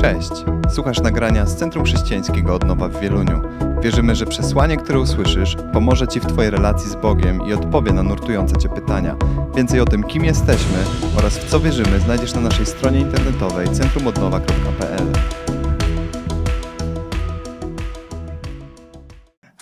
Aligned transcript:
Cześć! 0.00 0.30
Słuchasz 0.74 1.00
nagrania 1.00 1.46
z 1.46 1.56
Centrum 1.56 1.84
Chrześcijańskiego 1.84 2.54
Odnowa 2.54 2.88
w 2.88 3.00
Wieluniu. 3.00 3.42
Wierzymy, 3.82 4.14
że 4.16 4.26
przesłanie, 4.26 4.76
które 4.76 5.00
usłyszysz, 5.00 5.56
pomoże 5.72 6.08
Ci 6.08 6.20
w 6.20 6.26
Twojej 6.26 6.50
relacji 6.50 6.90
z 6.90 6.94
Bogiem 6.94 7.46
i 7.48 7.52
odpowie 7.52 7.92
na 7.92 8.02
nurtujące 8.02 8.56
Cię 8.56 8.68
pytania. 8.68 9.16
Więcej 9.56 9.80
o 9.80 9.84
tym, 9.84 10.04
kim 10.04 10.24
jesteśmy 10.24 10.78
oraz 11.16 11.38
w 11.38 11.50
co 11.50 11.60
wierzymy, 11.60 12.00
znajdziesz 12.00 12.34
na 12.34 12.40
naszej 12.40 12.66
stronie 12.66 13.00
internetowej 13.00 13.68
centrumodnowa.pl. 13.68 15.12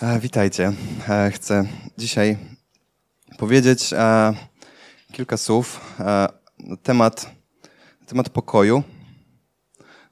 E, 0.01 0.19
Witajcie. 0.19 0.73
E, 1.09 1.31
Chcę 1.31 1.65
dzisiaj 1.97 2.37
powiedzieć 3.37 3.93
e, 3.93 4.33
kilka 5.11 5.37
słów 5.37 5.95
na 6.59 6.77
temat, 6.83 7.31
na 8.01 8.07
temat 8.07 8.29
pokoju, 8.29 8.83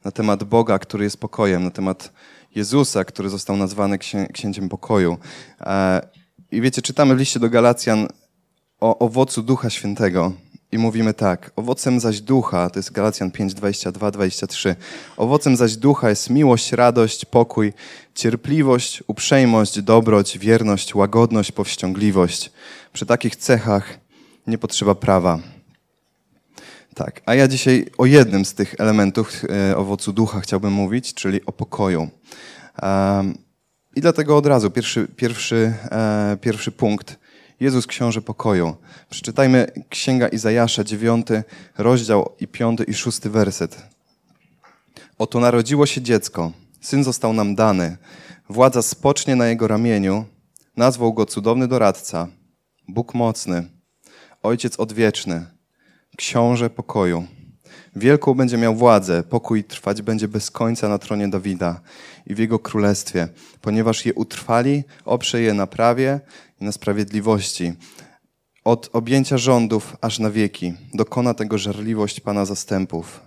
na 0.05 0.11
temat 0.11 0.43
Boga, 0.43 0.79
który 0.79 1.03
jest 1.03 1.17
pokojem, 1.17 1.63
na 1.63 1.71
temat 1.71 2.11
Jezusa, 2.55 3.05
który 3.05 3.29
został 3.29 3.57
nazwany 3.57 3.97
księ, 3.97 4.27
księciem 4.33 4.69
pokoju. 4.69 5.17
E, 5.61 6.01
I 6.51 6.61
wiecie, 6.61 6.81
czytamy 6.81 7.15
w 7.15 7.19
liście 7.19 7.39
do 7.39 7.49
Galacjan 7.49 8.07
o 8.79 8.99
owocu 8.99 9.43
Ducha 9.43 9.69
Świętego. 9.69 10.31
I 10.71 10.77
mówimy 10.77 11.13
tak, 11.13 11.51
owocem 11.55 11.99
zaś 11.99 12.21
ducha, 12.21 12.69
to 12.69 12.79
jest 12.79 12.91
Galacjan 12.91 13.31
5, 13.31 13.53
22, 13.53 14.11
23. 14.11 14.75
Owocem 15.17 15.55
zaś 15.55 15.75
ducha 15.75 16.09
jest 16.09 16.29
miłość, 16.29 16.71
radość, 16.71 17.25
pokój, 17.25 17.73
cierpliwość, 18.15 19.03
uprzejmość, 19.07 19.81
dobroć, 19.81 20.37
wierność, 20.37 20.95
łagodność, 20.95 21.51
powściągliwość. 21.51 22.51
Przy 22.93 23.05
takich 23.05 23.35
cechach 23.35 23.99
nie 24.47 24.57
potrzeba 24.57 24.95
prawa. 24.95 25.54
Tak, 26.95 27.21
a 27.25 27.35
ja 27.35 27.47
dzisiaj 27.47 27.85
o 27.97 28.05
jednym 28.05 28.45
z 28.45 28.53
tych 28.53 28.75
elementów 28.77 29.31
e, 29.69 29.77
owocu 29.77 30.13
ducha 30.13 30.39
chciałbym 30.39 30.73
mówić, 30.73 31.13
czyli 31.13 31.45
o 31.45 31.51
pokoju. 31.51 32.09
I 33.95 34.01
dlatego 34.01 34.37
od 34.37 34.45
razu 34.45 34.71
pierwszy, 34.71 35.07
pierwszy, 35.15 35.73
e, 35.91 36.37
pierwszy 36.41 36.71
punkt. 36.71 37.19
Jezus 37.59 37.87
książę 37.87 38.21
pokoju. 38.21 38.75
Przeczytajmy 39.09 39.67
Księga 39.89 40.27
Izajasza, 40.27 40.83
dziewiąty 40.83 41.43
rozdział 41.77 42.31
i 42.39 42.47
piąty 42.47 42.83
i 42.83 42.93
szósty 42.93 43.29
werset. 43.29 43.83
Oto 45.17 45.39
narodziło 45.39 45.85
się 45.85 46.01
dziecko, 46.01 46.51
syn 46.81 47.03
został 47.03 47.33
nam 47.33 47.55
dany, 47.55 47.97
władza 48.49 48.81
spocznie 48.81 49.35
na 49.35 49.47
jego 49.47 49.67
ramieniu, 49.67 50.25
nazwał 50.77 51.13
go 51.13 51.25
cudowny 51.25 51.67
doradca, 51.67 52.27
Bóg 52.87 53.13
mocny, 53.13 53.69
Ojciec 54.43 54.79
odwieczny, 54.79 55.54
książę 56.17 56.69
pokoju. 56.69 57.27
Wielką 57.95 58.33
będzie 58.33 58.57
miał 58.57 58.75
władzę, 58.75 59.23
pokój 59.23 59.63
trwać 59.63 60.01
będzie 60.01 60.27
bez 60.27 60.51
końca 60.51 60.89
na 60.89 60.97
tronie 60.97 61.27
Dawida 61.27 61.81
i 62.25 62.35
w 62.35 62.39
jego 62.39 62.59
królestwie, 62.59 63.27
ponieważ 63.61 64.05
je 64.05 64.13
utrwali, 64.13 64.83
oprze 65.05 65.41
je 65.41 65.53
na 65.53 65.67
prawie 65.67 66.19
i 66.61 66.65
na 66.65 66.71
sprawiedliwości. 66.71 67.73
Od 68.63 68.89
objęcia 68.93 69.37
rządów 69.37 69.97
aż 70.01 70.19
na 70.19 70.29
wieki 70.29 70.73
dokona 70.93 71.33
tego 71.33 71.57
żarliwość 71.57 72.19
Pana 72.19 72.45
zastępów. 72.45 73.21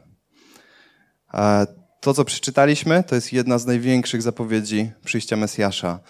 To, 2.00 2.14
co 2.14 2.24
przeczytaliśmy, 2.24 3.04
to 3.04 3.14
jest 3.14 3.32
jedna 3.32 3.58
z 3.58 3.66
największych 3.66 4.22
zapowiedzi 4.22 4.90
przyjścia 5.04 5.36
Mesjasza, 5.36 6.00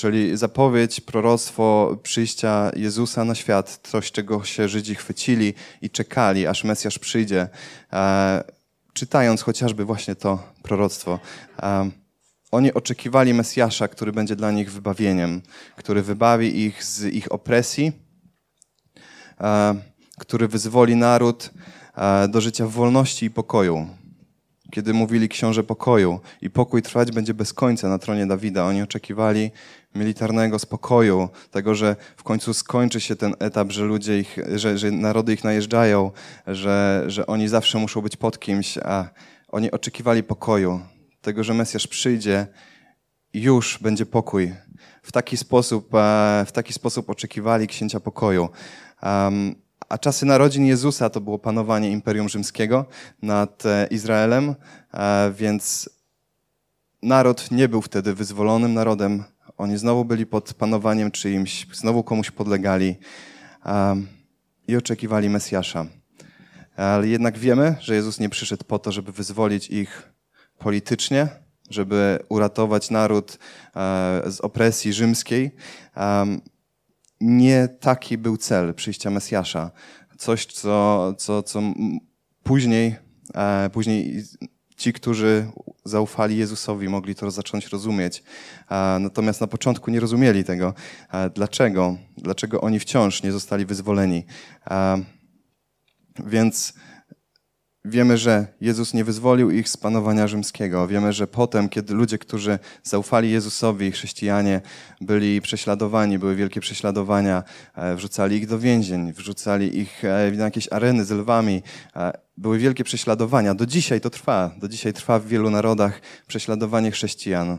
czyli 0.00 0.36
zapowiedź, 0.36 1.00
proroctwo 1.00 1.96
przyjścia 2.02 2.70
Jezusa 2.76 3.24
na 3.24 3.34
świat, 3.34 3.80
coś, 3.82 4.12
czego 4.12 4.44
się 4.44 4.68
Żydzi 4.68 4.94
chwycili 4.94 5.54
i 5.82 5.90
czekali, 5.90 6.46
aż 6.46 6.64
Mesjasz 6.64 6.98
przyjdzie, 6.98 7.48
e, 7.92 8.44
czytając 8.92 9.42
chociażby 9.42 9.84
właśnie 9.84 10.14
to 10.14 10.52
proroctwo. 10.62 11.18
E, 11.62 11.90
oni 12.50 12.74
oczekiwali 12.74 13.34
Mesjasza, 13.34 13.88
który 13.88 14.12
będzie 14.12 14.36
dla 14.36 14.50
nich 14.50 14.72
wybawieniem, 14.72 15.42
który 15.76 16.02
wybawi 16.02 16.60
ich 16.60 16.84
z 16.84 17.04
ich 17.04 17.32
opresji, 17.32 17.92
e, 19.40 19.74
który 20.18 20.48
wyzwoli 20.48 20.96
naród 20.96 21.50
e, 21.94 22.28
do 22.28 22.40
życia 22.40 22.66
w 22.66 22.70
wolności 22.70 23.26
i 23.26 23.30
pokoju 23.30 23.99
kiedy 24.70 24.94
mówili 24.94 25.28
książę 25.28 25.62
pokoju 25.62 26.20
i 26.42 26.50
pokój 26.50 26.82
trwać 26.82 27.12
będzie 27.12 27.34
bez 27.34 27.52
końca 27.52 27.88
na 27.88 27.98
tronie 27.98 28.26
Dawida. 28.26 28.64
Oni 28.64 28.82
oczekiwali 28.82 29.50
militarnego 29.94 30.58
spokoju, 30.58 31.28
tego, 31.50 31.74
że 31.74 31.96
w 32.16 32.22
końcu 32.22 32.54
skończy 32.54 33.00
się 33.00 33.16
ten 33.16 33.34
etap, 33.38 33.72
że 33.72 33.84
ludzie 33.84 34.18
ich, 34.18 34.38
że, 34.54 34.78
że 34.78 34.90
narody 34.90 35.32
ich 35.32 35.44
najeżdżają, 35.44 36.10
że, 36.46 37.04
że 37.06 37.26
oni 37.26 37.48
zawsze 37.48 37.78
muszą 37.78 38.00
być 38.00 38.16
pod 38.16 38.38
kimś, 38.38 38.78
a 38.78 39.08
oni 39.48 39.70
oczekiwali 39.70 40.22
pokoju, 40.22 40.80
tego, 41.20 41.44
że 41.44 41.54
Mesjasz 41.54 41.86
przyjdzie 41.86 42.46
i 43.32 43.42
już 43.42 43.78
będzie 43.78 44.06
pokój. 44.06 44.54
W 45.02 45.12
taki 45.12 45.36
sposób, 45.36 45.90
w 46.46 46.52
taki 46.52 46.72
sposób 46.72 47.10
oczekiwali 47.10 47.66
księcia 47.66 48.00
pokoju. 48.00 48.48
Um, 49.02 49.54
a 49.90 49.98
czasy 49.98 50.26
narodzin 50.26 50.66
Jezusa 50.66 51.10
to 51.10 51.20
było 51.20 51.38
panowanie 51.38 51.90
Imperium 51.90 52.28
Rzymskiego 52.28 52.86
nad 53.22 53.62
Izraelem, 53.90 54.54
więc 55.34 55.90
naród 57.02 57.50
nie 57.50 57.68
był 57.68 57.82
wtedy 57.82 58.14
wyzwolonym 58.14 58.74
narodem. 58.74 59.24
Oni 59.56 59.78
znowu 59.78 60.04
byli 60.04 60.26
pod 60.26 60.54
panowaniem 60.54 61.10
czyimś, 61.10 61.66
znowu 61.72 62.04
komuś 62.04 62.30
podlegali 62.30 62.96
i 64.68 64.76
oczekiwali 64.76 65.30
Mesjasza. 65.30 65.86
Ale 66.76 67.08
jednak 67.08 67.38
wiemy, 67.38 67.76
że 67.80 67.94
Jezus 67.94 68.20
nie 68.20 68.28
przyszedł 68.28 68.64
po 68.64 68.78
to, 68.78 68.92
żeby 68.92 69.12
wyzwolić 69.12 69.68
ich 69.68 70.12
politycznie, 70.58 71.28
żeby 71.70 72.18
uratować 72.28 72.90
naród 72.90 73.38
z 74.26 74.40
opresji 74.40 74.92
rzymskiej 74.92 75.56
nie 77.20 77.68
taki 77.80 78.18
był 78.18 78.36
cel 78.36 78.74
przyjścia 78.74 79.10
Mesjasza. 79.10 79.70
Coś, 80.18 80.46
co, 80.46 81.14
co, 81.18 81.42
co 81.42 81.62
później, 82.42 82.96
e, 83.34 83.70
później 83.70 84.22
ci, 84.76 84.92
którzy 84.92 85.46
zaufali 85.84 86.36
Jezusowi, 86.36 86.88
mogli 86.88 87.14
to 87.14 87.30
zacząć 87.30 87.66
rozumieć. 87.66 88.22
E, 88.70 88.98
natomiast 89.00 89.40
na 89.40 89.46
początku 89.46 89.90
nie 89.90 90.00
rozumieli 90.00 90.44
tego. 90.44 90.74
E, 91.12 91.30
dlaczego? 91.30 91.96
Dlaczego 92.16 92.60
oni 92.60 92.78
wciąż 92.78 93.22
nie 93.22 93.32
zostali 93.32 93.66
wyzwoleni? 93.66 94.24
E, 94.70 95.02
więc 96.26 96.74
Wiemy, 97.84 98.18
że 98.18 98.46
Jezus 98.60 98.94
nie 98.94 99.04
wyzwolił 99.04 99.50
ich 99.50 99.68
z 99.68 99.76
panowania 99.76 100.26
rzymskiego. 100.26 100.86
Wiemy, 100.86 101.12
że 101.12 101.26
potem, 101.26 101.68
kiedy 101.68 101.94
ludzie, 101.94 102.18
którzy 102.18 102.58
zaufali 102.82 103.30
Jezusowi, 103.30 103.92
chrześcijanie, 103.92 104.60
byli 105.00 105.40
prześladowani, 105.40 106.18
były 106.18 106.36
wielkie 106.36 106.60
prześladowania, 106.60 107.42
e, 107.74 107.96
wrzucali 107.96 108.36
ich 108.36 108.46
do 108.46 108.58
więzień, 108.58 109.12
wrzucali 109.12 109.78
ich 109.78 110.04
e, 110.04 110.30
na 110.30 110.44
jakieś 110.44 110.72
areny 110.72 111.04
z 111.04 111.10
lwami. 111.10 111.62
E, 111.96 112.12
były 112.36 112.58
wielkie 112.58 112.84
prześladowania. 112.84 113.54
Do 113.54 113.66
dzisiaj 113.66 114.00
to 114.00 114.10
trwa. 114.10 114.50
Do 114.58 114.68
dzisiaj 114.68 114.92
trwa 114.92 115.18
w 115.18 115.26
wielu 115.26 115.50
narodach 115.50 116.00
prześladowanie 116.26 116.90
chrześcijan. 116.90 117.58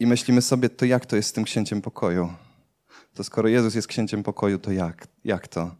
I 0.00 0.06
myślimy 0.06 0.42
sobie, 0.42 0.68
to 0.68 0.84
jak 0.84 1.06
to 1.06 1.16
jest 1.16 1.28
z 1.28 1.32
tym 1.32 1.44
księciem 1.44 1.82
pokoju? 1.82 2.32
To 3.14 3.24
skoro 3.24 3.48
Jezus 3.48 3.74
jest 3.74 3.88
księciem 3.88 4.22
pokoju, 4.22 4.58
to 4.58 4.72
jak? 4.72 5.06
Jak 5.24 5.48
to? 5.48 5.74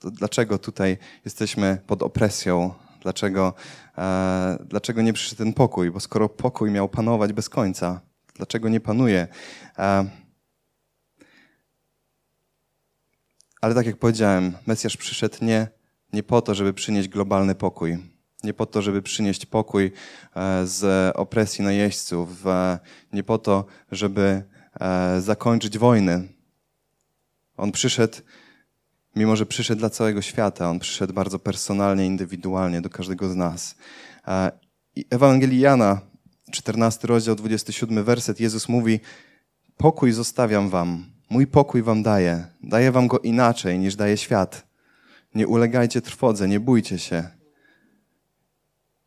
To 0.00 0.10
dlaczego 0.10 0.58
tutaj 0.58 0.98
jesteśmy 1.24 1.78
pod 1.86 2.02
opresją? 2.02 2.74
Dlaczego, 3.02 3.54
e, 3.98 4.58
dlaczego 4.68 5.02
nie 5.02 5.12
przyszedł 5.12 5.38
ten 5.38 5.52
pokój? 5.52 5.90
Bo 5.90 6.00
skoro 6.00 6.28
pokój 6.28 6.70
miał 6.70 6.88
panować 6.88 7.32
bez 7.32 7.48
końca, 7.48 8.00
dlaczego 8.34 8.68
nie 8.68 8.80
panuje? 8.80 9.28
E, 9.78 10.10
ale 13.60 13.74
tak 13.74 13.86
jak 13.86 13.96
powiedziałem, 13.96 14.56
Mesjasz 14.66 14.96
przyszedł 14.96 15.36
nie, 15.42 15.68
nie 16.12 16.22
po 16.22 16.42
to, 16.42 16.54
żeby 16.54 16.72
przynieść 16.72 17.08
globalny 17.08 17.54
pokój. 17.54 17.98
Nie 18.44 18.54
po 18.54 18.66
to, 18.66 18.82
żeby 18.82 19.02
przynieść 19.02 19.46
pokój 19.46 19.92
e, 20.36 20.66
z 20.66 21.12
opresji 21.16 21.64
najeźdźców. 21.64 22.46
E, 22.46 22.78
nie 23.12 23.22
po 23.22 23.38
to, 23.38 23.64
żeby 23.92 24.42
e, 24.80 25.20
zakończyć 25.20 25.78
wojny. 25.78 26.28
On 27.56 27.72
przyszedł 27.72 28.18
Mimo, 29.16 29.36
że 29.36 29.46
przyszedł 29.46 29.78
dla 29.78 29.90
całego 29.90 30.22
świata, 30.22 30.70
on 30.70 30.78
przyszedł 30.78 31.12
bardzo 31.12 31.38
personalnie, 31.38 32.06
indywidualnie 32.06 32.80
do 32.80 32.90
każdego 32.90 33.28
z 33.28 33.36
nas. 33.36 33.74
I 34.96 35.04
Ewangelii 35.10 35.60
Jana, 35.60 36.00
14 36.52 37.06
rozdział, 37.06 37.34
27 37.34 38.04
werset, 38.04 38.40
Jezus 38.40 38.68
mówi: 38.68 39.00
Pokój 39.76 40.12
zostawiam 40.12 40.68
wam, 40.68 41.06
mój 41.30 41.46
pokój 41.46 41.82
wam 41.82 42.02
daję. 42.02 42.46
Daję 42.62 42.92
wam 42.92 43.06
go 43.08 43.18
inaczej 43.18 43.78
niż 43.78 43.96
daje 43.96 44.16
świat. 44.16 44.66
Nie 45.34 45.46
ulegajcie 45.48 46.00
trwodze, 46.00 46.48
nie 46.48 46.60
bójcie 46.60 46.98
się. 46.98 47.28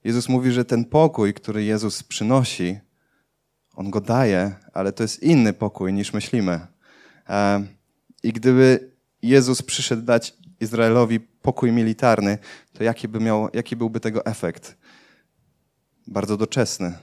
Jezus 0.03 0.29
mówi, 0.29 0.51
że 0.51 0.65
ten 0.65 0.85
pokój, 0.85 1.33
który 1.33 1.63
Jezus 1.63 2.03
przynosi, 2.03 2.79
on 3.75 3.89
go 3.89 4.01
daje, 4.01 4.56
ale 4.73 4.91
to 4.91 5.03
jest 5.03 5.23
inny 5.23 5.53
pokój 5.53 5.94
niż 5.94 6.13
myślimy. 6.13 6.59
I 8.23 8.33
gdyby 8.33 8.93
Jezus 9.23 9.61
przyszedł 9.61 10.01
dać 10.01 10.33
Izraelowi 10.59 11.19
pokój 11.19 11.71
militarny, 11.71 12.37
to 12.73 12.83
jaki, 12.83 13.07
by 13.07 13.19
miał, 13.19 13.49
jaki 13.53 13.75
byłby 13.75 13.99
tego 13.99 14.25
efekt? 14.25 14.77
Bardzo 16.07 16.37
doczesny. 16.37 16.93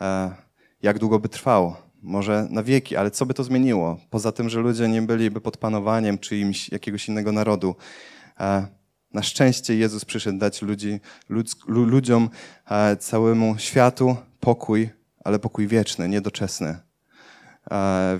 E, 0.00 0.34
jak 0.82 0.98
długo 0.98 1.18
by 1.18 1.28
trwał? 1.28 1.74
Może 2.02 2.46
na 2.50 2.62
wieki, 2.62 2.96
ale 2.96 3.10
co 3.10 3.26
by 3.26 3.34
to 3.34 3.44
zmieniło? 3.44 4.00
Poza 4.10 4.32
tym, 4.32 4.48
że 4.48 4.60
ludzie 4.60 4.88
nie 4.88 5.02
byliby 5.02 5.40
pod 5.40 5.56
panowaniem 5.56 6.18
czyimś 6.18 6.68
jakiegoś 6.68 7.08
innego 7.08 7.32
narodu. 7.32 7.76
E, 8.40 8.66
na 9.12 9.22
szczęście 9.22 9.76
Jezus 9.76 10.04
przyszedł 10.04 10.38
dać 10.38 10.62
ludzi, 10.62 11.00
ludziom, 11.66 12.30
e, 12.70 12.96
całemu 12.96 13.58
światu 13.58 14.16
pokój, 14.40 14.90
ale 15.24 15.38
pokój 15.38 15.66
wieczny, 15.66 16.08
niedoczesny. 16.08 16.89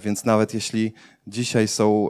Więc 0.00 0.24
nawet 0.24 0.54
jeśli 0.54 0.92
dzisiaj 1.26 1.68
są, 1.68 2.08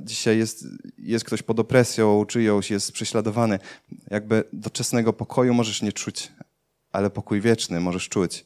dzisiaj 0.00 0.38
jest, 0.38 0.66
jest 0.98 1.24
ktoś 1.24 1.42
pod 1.42 1.60
opresją 1.60 2.24
czyjąś, 2.26 2.70
jest 2.70 2.92
prześladowany, 2.92 3.58
jakby 4.10 4.44
doczesnego 4.52 5.12
pokoju 5.12 5.54
możesz 5.54 5.82
nie 5.82 5.92
czuć, 5.92 6.32
ale 6.92 7.10
pokój 7.10 7.40
wieczny 7.40 7.80
możesz 7.80 8.08
czuć. 8.08 8.44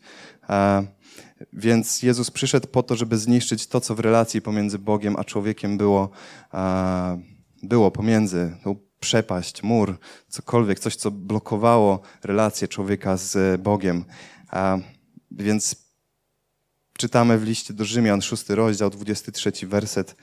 Więc 1.53 2.03
Jezus 2.03 2.31
przyszedł 2.31 2.69
po 2.69 2.83
to, 2.83 2.97
żeby 2.97 3.19
zniszczyć 3.19 3.67
to, 3.67 3.81
co 3.81 3.95
w 3.95 4.01
relacji 4.01 4.43
pomiędzy 4.43 4.79
Bogiem 4.79 5.17
a 5.17 5.25
człowiekiem 5.25 5.79
było, 5.79 6.11
było 7.63 7.91
pomiędzy, 7.91 8.57
tą 8.65 8.77
przepaść, 9.01 9.63
mur, 9.63 9.99
cokolwiek, 10.29 10.79
coś, 10.81 10.97
co 10.97 11.11
blokowało 11.11 12.01
relację 12.25 12.69
człowieka 12.69 13.17
z 13.17 13.61
Bogiem. 13.61 14.05
Więc 15.31 15.88
czytamy 16.99 17.39
w 17.39 17.45
liście 17.45 17.75
do 17.75 17.85
Rzymian, 17.85 18.23
szósty 18.23 18.55
rozdział, 18.55 18.91
23 18.91 19.53
werset. 19.67 20.17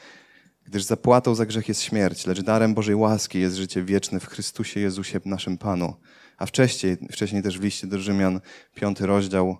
Gdyż 0.65 0.83
zapłatą 0.83 1.35
za 1.35 1.45
grzech 1.45 1.67
jest 1.67 1.81
śmierć, 1.81 2.25
lecz 2.25 2.41
darem 2.41 2.73
Bożej 2.73 2.95
łaski 2.95 3.39
jest 3.39 3.55
życie 3.55 3.83
wieczne 3.83 4.19
w 4.19 4.27
Chrystusie 4.27 4.79
Jezusie, 4.79 5.19
naszym 5.25 5.57
Panu. 5.57 5.93
A 6.37 6.45
wcześniej, 6.45 6.97
wcześniej 7.11 7.43
też 7.43 7.59
w 7.59 7.63
liście 7.63 7.87
do 7.87 7.99
Rzymian, 7.99 8.41
piąty 8.75 9.05
rozdział, 9.05 9.57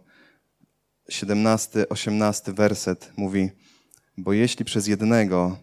17, 1.10 1.90
18 1.90 2.54
werset 2.54 3.12
mówi: 3.18 3.50
Bo 4.18 4.34
jeśli 4.34 4.66
przez 4.66 4.88
jednego 4.88 5.58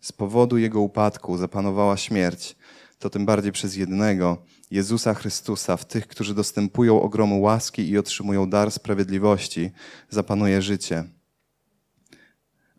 z 0.00 0.12
powodu 0.12 0.58
jego 0.58 0.80
upadku 0.80 1.36
zapanowała 1.36 1.96
śmierć, 1.96 2.56
to 3.02 3.10
tym 3.10 3.26
bardziej 3.26 3.52
przez 3.52 3.76
jednego, 3.76 4.42
Jezusa 4.70 5.14
Chrystusa, 5.14 5.76
w 5.76 5.84
tych, 5.84 6.06
którzy 6.06 6.34
dostępują 6.34 7.02
ogromu 7.02 7.40
łaski 7.40 7.88
i 7.88 7.98
otrzymują 7.98 8.50
dar 8.50 8.70
sprawiedliwości, 8.70 9.70
zapanuje 10.10 10.62
życie. 10.62 11.04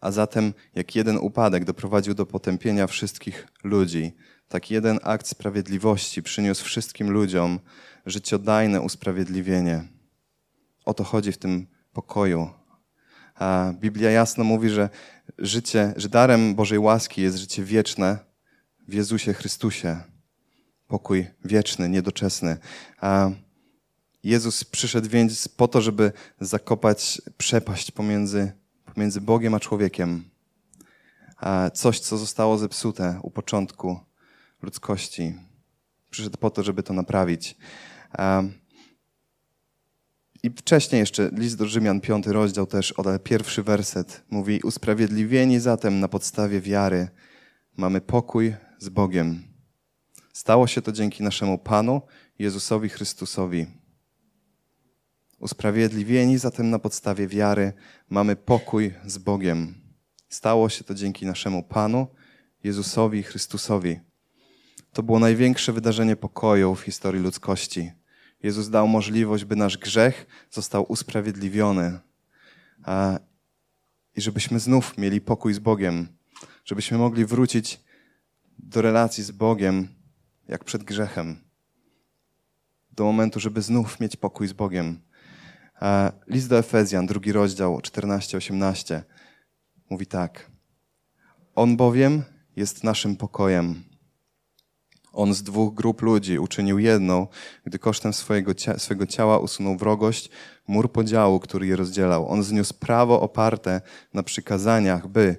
A 0.02 0.12
zatem, 0.12 0.54
jak 0.75 0.96
jeden 0.96 1.18
upadek 1.18 1.66
doprowadził 1.66 2.14
do 2.14 2.25
potępienia 2.25 2.88
wszystkich 2.88 3.48
ludzi, 3.64 4.12
tak 4.48 4.72
jeden 4.72 5.00
akt 5.04 5.28
sprawiedliwości 5.28 6.24
przyniósł 6.24 6.66
wszystkim 6.66 7.12
ludziom 7.12 7.60
życiodajne 8.06 8.81
usprawiedliwienie. 8.81 9.84
O 10.86 10.94
to 10.94 11.04
chodzi 11.04 11.31
w 11.31 11.38
tym 11.38 11.68
pokoju. 11.94 12.50
A 13.36 13.74
Biblia 13.80 14.12
jasno 14.12 14.44
mówi, 14.44 14.69
że 14.69 14.90
życie, 15.38 15.94
że 15.96 16.10
darem 16.10 16.56
Bożej 16.56 16.80
łaski 16.80 17.22
jest 17.22 17.38
życie 17.38 17.64
wieczne 17.64 18.18
w 18.88 18.94
Jezusie 18.94 19.34
Chrystusie. 19.34 20.12
Pokój 20.94 21.28
wieczny, 21.45 21.90
niedoczesny. 21.90 22.57
A 23.01 23.30
Jezus 24.24 24.63
przyszedł 24.63 25.10
więc 25.10 25.48
po 25.48 25.68
to, 25.68 25.81
żeby 25.81 26.12
zakopać 26.40 27.22
przepaść 27.38 27.92
pomiędzy, 27.92 28.51
pomiędzy 28.94 29.22
Bogiem 29.22 29.54
a 29.54 29.60
człowiekiem. 29.60 30.24
A 31.38 31.69
coś, 31.69 32.00
co 32.00 32.18
zostało 32.18 32.57
zepsute 32.57 33.19
u 33.24 33.31
początku 33.31 34.00
ludzkości. 34.62 35.36
Przyszedł 36.10 36.38
po 36.38 36.50
to, 36.50 36.63
żeby 36.63 36.84
to 36.84 36.94
naprawić. 36.94 37.56
I 40.44 40.50
wcześniej 40.50 41.00
jeszcze 41.00 41.30
list 41.34 41.57
do 41.57 41.66
Rzymian, 41.66 42.01
piąty 42.01 42.34
rozdział 42.34 42.66
też, 42.66 42.94
ale 42.98 43.19
pierwszy 43.19 43.63
werset 43.63 44.24
mówi: 44.30 44.62
Usprawiedliwieni 44.63 45.60
zatem 45.60 46.00
na 46.00 46.07
podstawie 46.07 46.62
wiary 46.62 47.07
mamy 47.78 48.01
pokój 48.01 48.56
z 48.80 48.90
Bogiem. 48.90 49.53
Stało 50.33 50.68
się 50.68 50.81
to 50.81 50.91
dzięki 50.91 51.24
naszemu 51.24 51.57
Panu 51.57 52.01
Jezusowi 52.39 52.89
Chrystusowi. 52.89 53.65
Usprawiedliwieni 55.39 56.38
zatem 56.38 56.69
na 56.69 56.80
podstawie 56.80 57.27
wiary 57.27 57.74
mamy 58.09 58.35
pokój 58.35 58.94
z 59.06 59.18
Bogiem. 59.18 59.75
Stało 60.30 60.69
się 60.69 60.83
to 60.83 60.94
dzięki 60.94 61.25
naszemu 61.25 61.63
Panu 61.63 62.07
Jezusowi 62.63 63.24
Chrystusowi. 63.24 64.00
To 64.94 65.03
było 65.03 65.19
największe 65.19 65.74
wydarzenie 65.74 66.15
pokoju 66.15 66.75
w 66.75 66.81
historii 66.81 67.21
ludzkości. 67.21 67.91
Jezus 68.44 68.69
dał 68.69 68.88
możliwość, 68.88 69.45
by 69.45 69.56
nasz 69.56 69.77
grzech 69.77 70.27
został 70.51 70.85
usprawiedliwiony 70.91 72.00
i 74.15 74.21
żebyśmy 74.21 74.59
znów 74.59 74.97
mieli 74.97 75.21
pokój 75.21 75.53
z 75.53 75.59
Bogiem, 75.59 76.07
żebyśmy 76.65 76.97
mogli 76.97 77.25
wrócić 77.25 77.80
do 78.59 78.81
relacji 78.81 79.24
z 79.24 79.31
Bogiem 79.31 80.03
jak 80.48 80.63
przed 80.63 80.84
grzechem. 80.84 81.36
Do 82.92 83.04
momentu, 83.04 83.40
żeby 83.40 83.62
znów 83.62 84.00
mieć 84.00 84.16
pokój 84.16 84.48
z 84.48 84.54
Bogiem. 84.54 85.00
List 86.28 86.50
do 86.50 86.57
Efezjan, 86.57 87.06
drugi 87.06 87.31
rozdział, 87.31 87.80
14-18, 87.80 89.01
mówi 89.90 90.06
tak. 90.06 90.51
On 91.56 91.78
bowiem 91.78 92.24
jest 92.56 92.84
naszym 92.84 93.16
pokojem 93.16 93.84
on 95.13 95.34
z 95.34 95.44
dwóch 95.44 95.74
grup 95.74 96.01
ludzi 96.01 96.40
uczynił 96.40 96.80
jedną, 96.80 97.28
gdy 97.66 97.80
kosztem 97.80 98.13
swojego, 98.13 98.54
cia 98.54 98.80
swojego 98.80 99.07
ciała 99.07 99.40
usunął 99.40 99.78
wrogość, 99.78 100.30
mur 100.68 100.92
podziału, 100.92 101.40
który 101.40 101.68
je 101.68 101.75
rozdzielał. 101.75 102.30
On 102.30 102.44
zniósł 102.44 102.74
prawo 102.74 103.22
oparte 103.22 103.81
na 104.13 104.24
przykazaniach, 104.24 105.07
by, 105.07 105.36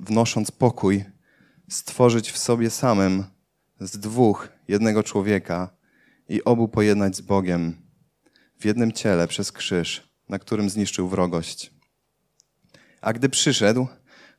wnosząc 0.00 0.50
pokój, 0.50 1.04
stworzyć 1.68 2.30
w 2.30 2.38
sobie 2.38 2.70
samym 2.70 3.24
z 3.86 3.98
dwóch 3.98 4.48
jednego 4.68 5.02
człowieka 5.02 5.70
i 6.28 6.44
obu 6.44 6.68
pojednać 6.68 7.16
z 7.16 7.20
Bogiem 7.20 7.76
w 8.60 8.64
jednym 8.64 8.92
ciele 8.92 9.28
przez 9.28 9.52
krzyż, 9.52 10.12
na 10.28 10.38
którym 10.38 10.70
zniszczył 10.70 11.08
wrogość. 11.08 11.72
A 13.00 13.12
gdy 13.12 13.28
przyszedł, 13.28 13.86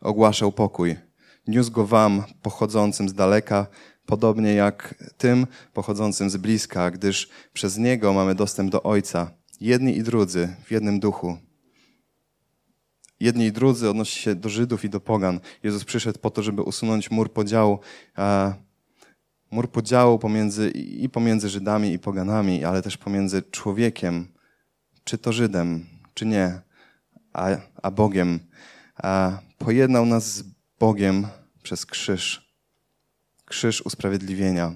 ogłaszał 0.02 0.52
pokój. 0.52 0.96
Niósł 1.48 1.72
go 1.72 1.88
wam, 1.88 2.24
pochodzącym 2.42 3.10
z 3.10 3.14
daleka, 3.14 3.68
podobnie 4.06 4.54
jak 4.54 4.96
tym 5.18 5.48
pochodzącym 5.74 6.30
z 6.30 6.38
bliska, 6.38 6.92
gdyż 6.92 7.30
przez 7.54 7.78
Niego 7.78 8.14
mamy 8.14 8.36
dostęp 8.36 8.72
do 8.72 8.84
Ojca, 8.84 9.32
jedni 9.62 9.98
i 9.98 10.04
drudzy 10.04 10.56
w 10.66 10.72
jednym 10.72 11.00
duchu. 11.00 11.38
Jedni 13.20 13.46
i 13.46 13.52
drudzy 13.52 13.90
odnosi 13.90 14.20
się 14.20 14.36
do 14.36 14.50
Żydów 14.50 14.86
i 14.86 14.90
do 14.90 15.00
pogan. 15.00 15.40
Jezus 15.64 15.84
przyszedł 15.84 16.20
po 16.20 16.30
to, 16.30 16.44
żeby 16.44 16.62
usunąć 16.62 17.12
mur 17.12 17.34
podziału, 17.34 17.80
mur 19.54 19.72
podziału 19.72 20.20
pomiędzy, 20.20 20.70
i 20.72 21.10
pomiędzy 21.10 21.50
Żydami 21.50 21.94
i 21.94 22.00
poganami, 22.00 22.64
ale 22.64 22.82
też 22.82 22.98
pomiędzy 22.98 23.42
człowiekiem, 23.42 24.28
czy 25.04 25.18
to 25.18 25.34
Żydem, 25.34 25.86
czy 26.14 26.26
nie, 26.26 26.62
a, 27.34 27.48
a 27.84 27.92
Bogiem. 27.92 28.40
A 28.96 29.40
pojednał 29.58 30.06
nas 30.06 30.34
z 30.34 30.44
Bogiem 30.80 31.28
przez 31.64 31.86
krzyż 31.86 32.54
krzyż 33.54 33.82
usprawiedliwienia. 33.82 34.74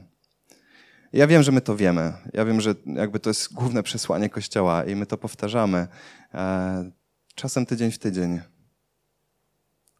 Ja 1.13 1.27
wiem, 1.27 1.43
że 1.43 1.51
my 1.51 1.61
to 1.61 1.75
wiemy. 1.75 2.13
Ja 2.33 2.45
wiem, 2.45 2.61
że 2.61 2.75
jakby 2.85 3.19
to 3.19 3.29
jest 3.29 3.53
główne 3.53 3.83
przesłanie 3.83 4.29
Kościoła 4.29 4.83
i 4.83 4.95
my 4.95 5.05
to 5.05 5.17
powtarzamy. 5.17 5.87
E, 6.33 6.91
czasem 7.35 7.65
tydzień 7.65 7.91
w 7.91 7.99
tydzień. 7.99 8.41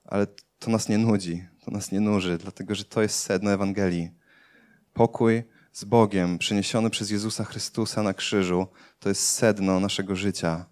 Ale 0.05 0.27
to 0.59 0.71
nas 0.71 0.89
nie 0.89 0.97
nudzi, 0.97 1.47
to 1.65 1.71
nas 1.71 1.91
nie 1.91 1.99
nuży, 1.99 2.37
dlatego 2.37 2.75
że 2.75 2.85
to 2.85 3.01
jest 3.01 3.19
sedno 3.19 3.51
Ewangelii. 3.51 4.11
Pokój 4.97 5.43
z 5.71 5.83
Bogiem 5.83 6.37
przyniesiony 6.37 6.89
przez 6.89 7.09
Jezusa 7.09 7.43
Chrystusa 7.43 8.03
na 8.03 8.13
krzyżu 8.13 8.67
to 8.99 9.09
jest 9.09 9.27
sedno 9.27 9.79
naszego 9.79 10.15
życia. 10.15 10.65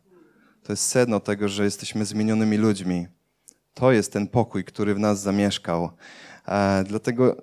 To 0.64 0.74
jest 0.74 0.84
sedno 0.84 1.20
tego, 1.20 1.50
że 1.50 1.64
jesteśmy 1.64 2.06
zmienionymi 2.06 2.58
ludźmi. 2.58 3.08
To 3.74 3.92
jest 3.92 4.14
ten 4.14 4.28
pokój, 4.28 4.64
który 4.64 4.96
w 4.96 5.00
nas 5.00 5.22
zamieszkał. 5.22 5.90
E, 6.48 6.84
dlatego 6.88 7.36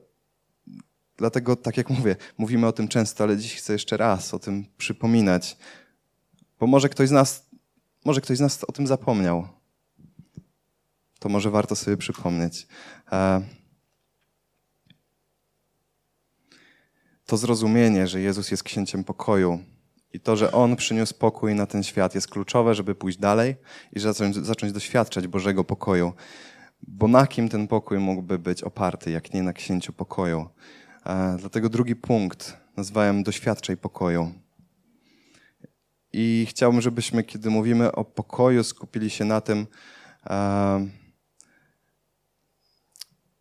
Dlatego, 1.16 1.56
tak 1.56 1.76
jak 1.76 1.90
mówię, 1.90 2.16
mówimy 2.38 2.66
o 2.66 2.72
tym 2.72 2.88
często, 2.88 3.24
ale 3.24 3.36
dziś 3.36 3.54
chcę 3.54 3.72
jeszcze 3.72 3.96
raz 3.96 4.34
o 4.34 4.38
tym 4.38 4.66
przypominać, 4.78 5.56
bo 6.60 6.66
może 6.66 6.88
ktoś 6.88 7.08
z 7.08 7.12
nas, 7.12 7.46
może 8.04 8.20
ktoś 8.20 8.38
z 8.38 8.40
nas 8.40 8.64
o 8.64 8.72
tym 8.72 8.86
zapomniał. 8.86 9.48
To 11.18 11.28
może 11.28 11.50
warto 11.50 11.76
sobie 11.76 11.96
przypomnieć. 11.96 12.66
E, 13.12 13.42
to 17.32 17.36
zrozumienie, 17.36 18.06
że 18.06 18.20
Jezus 18.20 18.50
jest 18.50 18.62
księciem 18.62 19.04
pokoju 19.04 19.64
i 20.12 20.20
to, 20.20 20.36
że 20.36 20.52
On 20.52 20.76
przyniósł 20.76 21.14
pokój 21.14 21.54
na 21.54 21.66
ten 21.66 21.82
świat, 21.82 22.14
jest 22.14 22.28
kluczowe, 22.28 22.74
żeby 22.74 22.94
pójść 22.94 23.18
dalej 23.18 23.56
i 23.92 24.00
zacząć, 24.00 24.36
zacząć 24.36 24.72
doświadczać 24.72 25.26
Bożego 25.26 25.64
pokoju. 25.64 26.12
Bo 26.82 27.08
na 27.08 27.26
kim 27.26 27.48
ten 27.48 27.68
pokój 27.68 27.98
mógłby 27.98 28.38
być 28.38 28.62
oparty, 28.62 29.10
jak 29.10 29.34
nie 29.34 29.42
na 29.42 29.52
księciu 29.52 29.92
pokoju? 29.92 30.48
E, 31.06 31.36
dlatego 31.40 31.68
drugi 31.68 31.96
punkt 31.96 32.56
nazwałem 32.76 33.22
Doświadczaj 33.22 33.76
pokoju. 33.76 34.32
I 36.12 36.46
chciałbym, 36.48 36.80
żebyśmy, 36.80 37.24
kiedy 37.24 37.50
mówimy 37.50 37.92
o 37.92 38.04
pokoju, 38.04 38.64
skupili 38.64 39.10
się 39.10 39.24
na 39.24 39.40
tym, 39.40 39.66
e, 40.26 40.86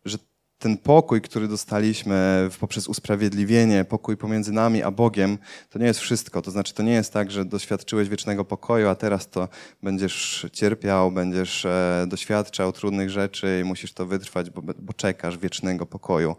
że 0.04 0.18
ten 0.62 0.78
pokój, 0.78 1.20
który 1.20 1.48
dostaliśmy 1.48 2.48
poprzez 2.60 2.88
usprawiedliwienie, 2.88 3.84
pokój 3.84 4.16
pomiędzy 4.16 4.52
nami 4.52 4.82
a 4.82 4.90
Bogiem, 4.90 5.38
to 5.70 5.78
nie 5.78 5.86
jest 5.86 6.00
wszystko. 6.00 6.42
To 6.42 6.50
znaczy, 6.50 6.74
to 6.74 6.82
nie 6.82 6.92
jest 6.92 7.12
tak, 7.12 7.30
że 7.30 7.44
doświadczyłeś 7.44 8.08
wiecznego 8.08 8.44
pokoju, 8.44 8.88
a 8.88 8.94
teraz 8.94 9.28
to 9.28 9.48
będziesz 9.82 10.46
cierpiał, 10.52 11.12
będziesz 11.12 11.64
e, 11.64 12.04
doświadczał 12.08 12.72
trudnych 12.72 13.10
rzeczy 13.10 13.60
i 13.62 13.64
musisz 13.64 13.92
to 13.92 14.06
wytrwać, 14.06 14.50
bo, 14.50 14.62
bo 14.62 14.92
czekasz 14.92 15.38
wiecznego 15.38 15.86
pokoju. 15.86 16.36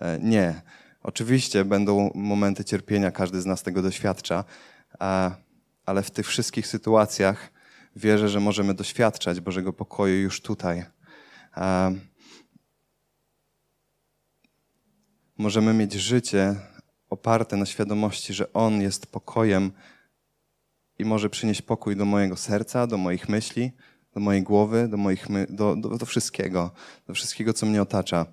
E, 0.00 0.18
nie. 0.22 0.62
Oczywiście 1.02 1.64
będą 1.64 2.10
momenty 2.14 2.64
cierpienia, 2.64 3.10
każdy 3.10 3.40
z 3.40 3.46
nas 3.46 3.62
tego 3.62 3.82
doświadcza, 3.82 4.44
ale 5.86 6.02
w 6.02 6.10
tych 6.10 6.26
wszystkich 6.26 6.66
sytuacjach 6.66 7.50
wierzę, 7.96 8.28
że 8.28 8.40
możemy 8.40 8.74
doświadczać 8.74 9.40
Bożego 9.40 9.72
pokoju 9.72 10.14
już 10.14 10.40
tutaj. 10.40 10.84
Możemy 15.38 15.74
mieć 15.74 15.92
życie 15.92 16.56
oparte 17.10 17.56
na 17.56 17.66
świadomości, 17.66 18.34
że 18.34 18.52
On 18.52 18.82
jest 18.82 19.06
pokojem 19.06 19.72
i 20.98 21.04
może 21.04 21.30
przynieść 21.30 21.62
pokój 21.62 21.96
do 21.96 22.04
mojego 22.04 22.36
serca, 22.36 22.86
do 22.86 22.98
moich 22.98 23.28
myśli, 23.28 23.72
do 24.14 24.20
mojej 24.20 24.42
głowy, 24.42 24.88
do, 24.88 24.96
moich 24.96 25.28
my 25.28 25.46
do, 25.50 25.76
do, 25.76 25.98
do 25.98 26.06
wszystkiego, 26.06 26.70
do 27.06 27.14
wszystkiego, 27.14 27.52
co 27.52 27.66
mnie 27.66 27.82
otacza. 27.82 28.26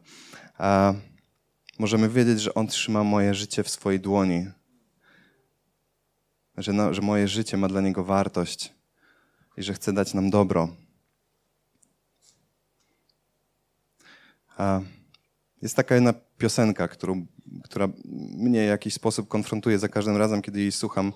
możemy 1.80 2.10
wiedzieć, 2.10 2.42
że 2.42 2.54
On 2.54 2.68
trzyma 2.68 3.04
moje 3.04 3.34
życie 3.34 3.64
w 3.64 3.70
swojej 3.70 4.00
dłoni, 4.00 4.48
że, 6.58 6.74
no, 6.74 6.94
że 6.94 7.02
moje 7.02 7.28
życie 7.28 7.58
ma 7.58 7.68
dla 7.68 7.82
Niego 7.82 8.04
wartość 8.04 8.74
i 9.58 9.64
że 9.64 9.74
chce 9.74 9.94
dać 9.94 10.14
nam 10.14 10.30
dobro. 10.30 10.76
A 14.58 14.82
jest 15.62 15.76
taka 15.76 15.96
jedna 15.96 16.14
piosenka, 16.38 16.88
którą, 16.88 17.26
która 17.64 17.90
mnie 18.38 18.66
w 18.66 18.70
jakiś 18.70 18.94
sposób 18.94 19.28
konfrontuje 19.28 19.80
za 19.80 19.90
każdym 19.90 20.18
razem, 20.18 20.42
kiedy 20.42 20.60
jej 20.60 20.72
słucham, 20.72 21.14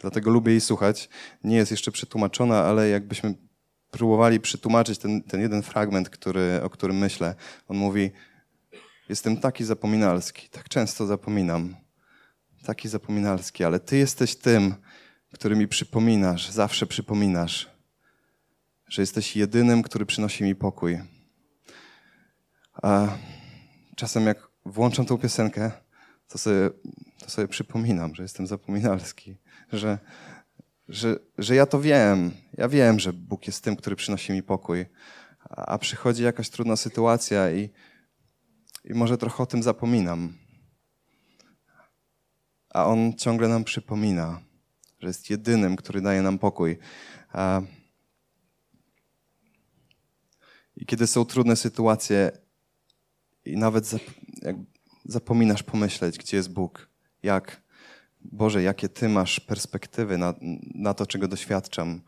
dlatego 0.00 0.30
lubię 0.30 0.52
jej 0.52 0.60
słuchać. 0.60 1.08
Nie 1.44 1.56
jest 1.56 1.70
jeszcze 1.70 1.92
przetłumaczona, 1.92 2.64
ale 2.64 2.88
jakbyśmy 2.88 3.34
próbowali 3.90 4.40
przetłumaczyć 4.40 4.98
ten, 4.98 5.22
ten 5.22 5.40
jeden 5.40 5.62
fragment, 5.62 6.10
który, 6.10 6.60
o 6.62 6.70
którym 6.70 6.98
myślę. 6.98 7.34
On 7.68 7.76
mówi: 7.76 8.10
Jestem 9.08 9.36
taki 9.36 9.64
zapominalski, 9.64 10.48
tak 10.48 10.68
często 10.68 11.06
zapominam. 11.06 11.76
Taki 12.64 12.88
zapominalski, 12.88 13.64
ale 13.64 13.80
Ty 13.80 13.96
jesteś 13.96 14.36
tym, 14.36 14.74
który 15.32 15.56
mi 15.56 15.68
przypominasz, 15.68 16.50
zawsze 16.50 16.86
przypominasz, 16.86 17.70
że 18.88 19.02
jesteś 19.02 19.36
jedynym, 19.36 19.82
który 19.82 20.06
przynosi 20.06 20.44
mi 20.44 20.54
pokój. 20.54 20.98
A 22.82 23.08
czasem 23.96 24.26
jak 24.26 24.48
włączam 24.64 25.06
tą 25.06 25.18
piosenkę, 25.18 25.72
to 26.28 26.38
sobie, 26.38 26.70
to 27.18 27.30
sobie 27.30 27.48
przypominam, 27.48 28.14
że 28.14 28.22
jestem 28.22 28.46
zapominalski, 28.46 29.36
że, 29.72 29.98
że, 30.88 31.16
że 31.38 31.54
ja 31.54 31.66
to 31.66 31.80
wiem. 31.80 32.30
Ja 32.52 32.68
wiem, 32.68 32.98
że 33.00 33.12
Bóg 33.12 33.46
jest 33.46 33.64
tym, 33.64 33.76
który 33.76 33.96
przynosi 33.96 34.32
mi 34.32 34.42
pokój. 34.42 34.86
A, 35.40 35.66
a 35.66 35.78
przychodzi 35.78 36.22
jakaś 36.22 36.50
trudna 36.50 36.76
sytuacja 36.76 37.50
i, 37.50 37.70
i 38.84 38.94
może 38.94 39.18
trochę 39.18 39.42
o 39.42 39.46
tym 39.46 39.62
zapominam. 39.62 40.32
A 42.70 42.86
On 42.86 43.14
ciągle 43.14 43.48
nam 43.48 43.64
przypomina, 43.64 44.40
że 45.00 45.06
jest 45.08 45.30
jedynym, 45.30 45.76
który 45.76 46.00
daje 46.00 46.22
nam 46.22 46.38
pokój. 46.38 46.78
I 50.76 50.86
kiedy 50.86 51.06
są 51.06 51.24
trudne 51.24 51.56
sytuacje, 51.56 52.45
i 53.46 53.56
nawet 53.56 53.90
zapominasz 55.04 55.62
pomyśleć, 55.62 56.18
gdzie 56.18 56.36
jest 56.36 56.52
Bóg, 56.52 56.88
jak, 57.22 57.62
Boże, 58.20 58.62
jakie 58.62 58.88
Ty 58.88 59.08
masz 59.08 59.40
perspektywy 59.40 60.18
na, 60.18 60.34
na 60.74 60.94
to, 60.94 61.06
czego 61.06 61.28
doświadczam. 61.28 62.00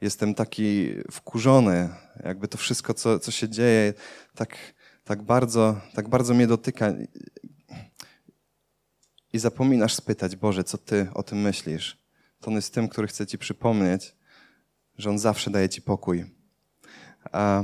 Jestem 0.00 0.34
taki 0.34 0.88
wkurzony, 1.10 1.88
jakby 2.24 2.48
to 2.48 2.58
wszystko, 2.58 2.94
co, 2.94 3.18
co 3.18 3.30
się 3.30 3.48
dzieje, 3.48 3.94
tak, 4.34 4.56
tak, 5.04 5.22
bardzo, 5.22 5.80
tak 5.94 6.08
bardzo 6.08 6.34
mnie 6.34 6.46
dotyka. 6.46 6.94
I 9.32 9.38
zapominasz 9.38 9.94
spytać, 9.94 10.36
Boże, 10.36 10.64
co 10.64 10.78
Ty 10.78 11.08
o 11.14 11.22
tym 11.22 11.40
myślisz. 11.40 11.98
To 12.40 12.50
On 12.50 12.56
jest 12.56 12.74
tym, 12.74 12.88
który 12.88 13.06
chce 13.06 13.26
Ci 13.26 13.38
przypomnieć, 13.38 14.14
że 14.98 15.10
On 15.10 15.18
zawsze 15.18 15.50
daje 15.50 15.68
Ci 15.68 15.82
pokój. 15.82 16.24
A 17.32 17.62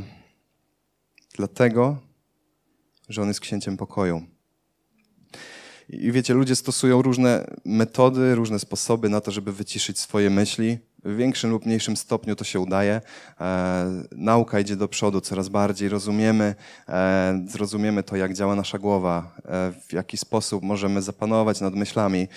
dlatego 1.37 2.08
że 3.09 3.23
on 3.23 3.29
jest 3.29 3.41
księciem 3.41 3.77
pokoju. 3.77 4.23
I 5.89 6.13
wiecie, 6.13 6.35
ludzie 6.35 6.57
stosują 6.57 7.03
różne 7.03 7.45
metody, 7.65 8.35
różne 8.35 8.59
sposoby 8.59 9.09
na 9.09 9.21
to, 9.21 9.31
żeby 9.31 9.53
wyciszyć 9.53 9.99
swoje 9.99 10.31
myśli. 10.31 10.79
W 11.05 11.17
większym 11.17 11.51
lub 11.51 11.67
mniejszym 11.67 11.97
stopniu 11.97 12.37
to 12.37 12.45
się 12.45 12.61
udaje. 12.61 13.01
E, 13.41 14.05
nauka 14.13 14.61
idzie 14.61 14.77
do 14.77 14.89
przodu 14.89 15.21
coraz 15.21 15.49
bardziej. 15.49 15.89
Rozumiemy, 15.89 16.55
e, 16.89 17.45
zrozumiemy 17.49 18.03
to, 18.03 18.17
jak 18.17 18.35
działa 18.35 18.55
nasza 18.55 18.79
głowa, 18.79 19.37
e, 19.45 19.73
w 19.89 19.93
jaki 19.93 20.17
sposób 20.17 20.63
możemy 20.63 21.03
zapanować 21.03 21.61
nad 21.61 21.75
myślami. 21.75 22.29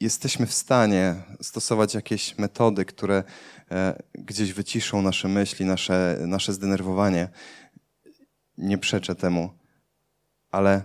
Jesteśmy 0.00 0.46
w 0.46 0.54
stanie 0.54 1.14
stosować 1.40 1.94
jakieś 1.94 2.38
metody, 2.38 2.84
które 2.84 3.24
E, 3.72 4.02
gdzieś 4.12 4.52
wyciszą 4.52 5.02
nasze 5.02 5.28
myśli, 5.28 5.66
nasze, 5.66 6.18
nasze 6.26 6.52
zdenerwowanie. 6.52 7.28
Nie 8.58 8.78
przeczę 8.78 9.14
temu, 9.14 9.50
ale 10.50 10.82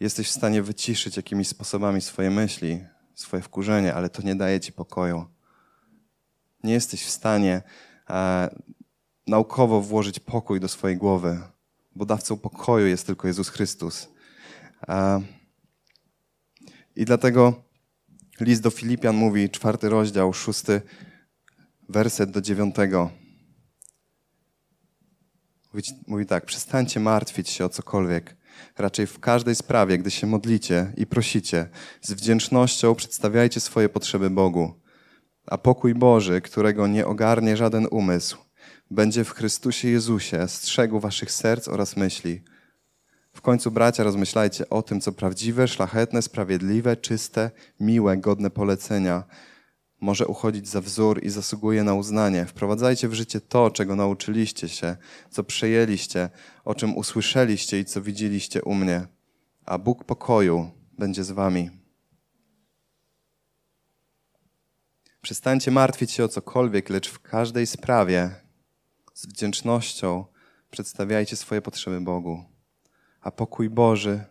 jesteś 0.00 0.28
w 0.28 0.32
stanie 0.32 0.62
wyciszyć 0.62 1.16
jakimiś 1.16 1.48
sposobami 1.48 2.00
swoje 2.00 2.30
myśli, 2.30 2.84
swoje 3.14 3.42
wkurzenie, 3.42 3.94
ale 3.94 4.10
to 4.10 4.22
nie 4.22 4.34
daje 4.34 4.60
ci 4.60 4.72
pokoju. 4.72 5.26
Nie 6.64 6.72
jesteś 6.72 7.04
w 7.04 7.10
stanie 7.10 7.62
e, 8.10 8.48
naukowo 9.26 9.80
włożyć 9.80 10.20
pokój 10.20 10.60
do 10.60 10.68
swojej 10.68 10.96
głowy, 10.96 11.40
bo 11.94 12.06
dawcą 12.06 12.36
pokoju 12.36 12.86
jest 12.86 13.06
tylko 13.06 13.28
Jezus 13.28 13.48
Chrystus. 13.48 14.08
E, 14.88 15.22
I 16.98 17.04
dlatego 17.04 17.62
List 18.40 18.62
do 18.62 18.70
Filipian 18.70 19.16
mówi, 19.16 19.50
czwarty 19.50 19.88
rozdział, 19.88 20.32
szósty 20.32 20.80
werset 21.88 22.30
do 22.30 22.40
dziewiątego. 22.40 23.10
Mówi, 25.72 25.84
mówi 26.06 26.26
tak, 26.26 26.46
przestańcie 26.46 27.00
martwić 27.00 27.48
się 27.48 27.64
o 27.64 27.68
cokolwiek. 27.68 28.36
Raczej 28.78 29.06
w 29.06 29.18
każdej 29.18 29.54
sprawie, 29.54 29.98
gdy 29.98 30.10
się 30.10 30.26
modlicie 30.26 30.92
i 30.96 31.06
prosicie, 31.06 31.68
z 32.02 32.12
wdzięcznością 32.12 32.94
przedstawiajcie 32.94 33.60
swoje 33.60 33.88
potrzeby 33.88 34.30
Bogu. 34.30 34.80
A 35.46 35.58
pokój 35.58 35.94
Boży, 35.94 36.40
którego 36.40 36.86
nie 36.86 37.06
ogarnie 37.06 37.56
żaden 37.56 37.86
umysł, 37.90 38.38
będzie 38.90 39.24
w 39.24 39.30
Chrystusie 39.30 39.88
Jezusie 39.88 40.48
strzegł 40.48 41.00
waszych 41.00 41.32
serc 41.32 41.68
oraz 41.68 41.96
myśli. 41.96 42.42
W 43.38 43.40
końcu, 43.40 43.70
bracia, 43.70 44.04
rozmyślajcie 44.04 44.68
o 44.68 44.82
tym, 44.82 45.00
co 45.00 45.12
prawdziwe, 45.12 45.68
szlachetne, 45.68 46.22
sprawiedliwe, 46.22 46.96
czyste, 46.96 47.50
miłe, 47.80 48.16
godne 48.16 48.50
polecenia. 48.50 49.24
Może 50.00 50.26
uchodzić 50.26 50.68
za 50.68 50.80
wzór 50.80 51.24
i 51.24 51.30
zasługuje 51.30 51.84
na 51.84 51.94
uznanie. 51.94 52.46
Wprowadzajcie 52.46 53.08
w 53.08 53.14
życie 53.14 53.40
to, 53.40 53.70
czego 53.70 53.96
nauczyliście 53.96 54.68
się, 54.68 54.96
co 55.30 55.44
przejęliście, 55.44 56.30
o 56.64 56.74
czym 56.74 56.96
usłyszeliście 56.96 57.80
i 57.80 57.84
co 57.84 58.02
widzieliście 58.02 58.62
u 58.62 58.74
mnie. 58.74 59.06
A 59.66 59.78
Bóg 59.78 60.04
pokoju 60.04 60.70
będzie 60.98 61.24
z 61.24 61.30
wami. 61.30 61.70
Przestańcie 65.22 65.70
martwić 65.70 66.10
się 66.10 66.24
o 66.24 66.28
cokolwiek, 66.28 66.90
lecz 66.90 67.10
w 67.10 67.20
każdej 67.20 67.66
sprawie 67.66 68.30
z 69.14 69.26
wdzięcznością 69.26 70.24
przedstawiajcie 70.70 71.36
swoje 71.36 71.62
potrzeby 71.62 72.00
Bogu 72.00 72.57
a 73.20 73.30
pokój 73.30 73.70
Boży, 73.70 74.24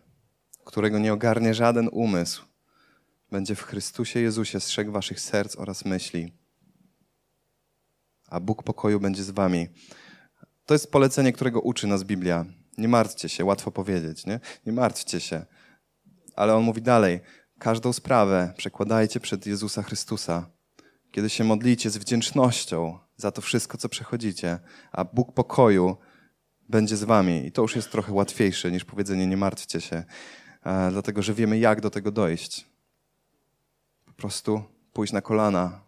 którego 0.64 0.98
nie 0.98 1.12
ogarnie 1.12 1.54
żaden 1.54 1.88
umysł, 1.92 2.44
będzie 3.30 3.54
w 3.54 3.62
Chrystusie 3.62 4.20
Jezusie 4.20 4.60
strzegł 4.60 4.92
waszych 4.92 5.20
serc 5.20 5.56
oraz 5.56 5.84
myśli. 5.84 6.32
A 8.28 8.40
Bóg 8.40 8.62
pokoju 8.62 9.00
będzie 9.00 9.24
z 9.24 9.30
wami. 9.30 9.68
To 10.66 10.74
jest 10.74 10.92
polecenie, 10.92 11.32
którego 11.32 11.60
uczy 11.60 11.86
nas 11.86 12.04
Biblia. 12.04 12.44
Nie 12.78 12.88
martwcie 12.88 13.28
się, 13.28 13.44
łatwo 13.44 13.70
powiedzieć, 13.70 14.26
nie? 14.26 14.40
Nie 14.66 14.72
martwcie 14.72 15.20
się. 15.20 15.46
Ale 16.36 16.54
on 16.54 16.62
mówi 16.62 16.82
dalej: 16.82 17.20
każdą 17.58 17.92
sprawę 17.92 18.52
przekładajcie 18.56 19.20
przed 19.20 19.46
Jezusa 19.46 19.82
Chrystusa. 19.82 20.50
Kiedy 21.10 21.30
się 21.30 21.44
modlicie 21.44 21.90
z 21.90 21.96
wdzięcznością 21.96 22.98
za 23.16 23.30
to 23.30 23.42
wszystko, 23.42 23.78
co 23.78 23.88
przechodzicie, 23.88 24.58
a 24.92 25.04
Bóg 25.04 25.34
pokoju 25.34 25.96
będzie 26.68 26.96
z 26.96 27.04
wami. 27.04 27.46
I 27.46 27.52
to 27.52 27.62
już 27.62 27.76
jest 27.76 27.90
trochę 27.90 28.12
łatwiejsze 28.12 28.70
niż 28.70 28.84
powiedzenie 28.84 29.26
nie 29.26 29.36
martwcie 29.36 29.80
się, 29.80 30.04
e, 30.64 30.90
dlatego 30.90 31.22
że 31.22 31.34
wiemy, 31.34 31.58
jak 31.58 31.80
do 31.80 31.90
tego 31.90 32.10
dojść. 32.10 32.66
Po 34.04 34.12
prostu 34.12 34.62
pójść 34.92 35.12
na 35.12 35.20
kolana 35.20 35.80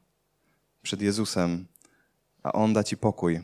przed 0.82 1.02
Jezusem, 1.02 1.66
a 2.42 2.52
On 2.52 2.72
da 2.72 2.84
ci 2.84 2.96
pokój. 2.96 3.40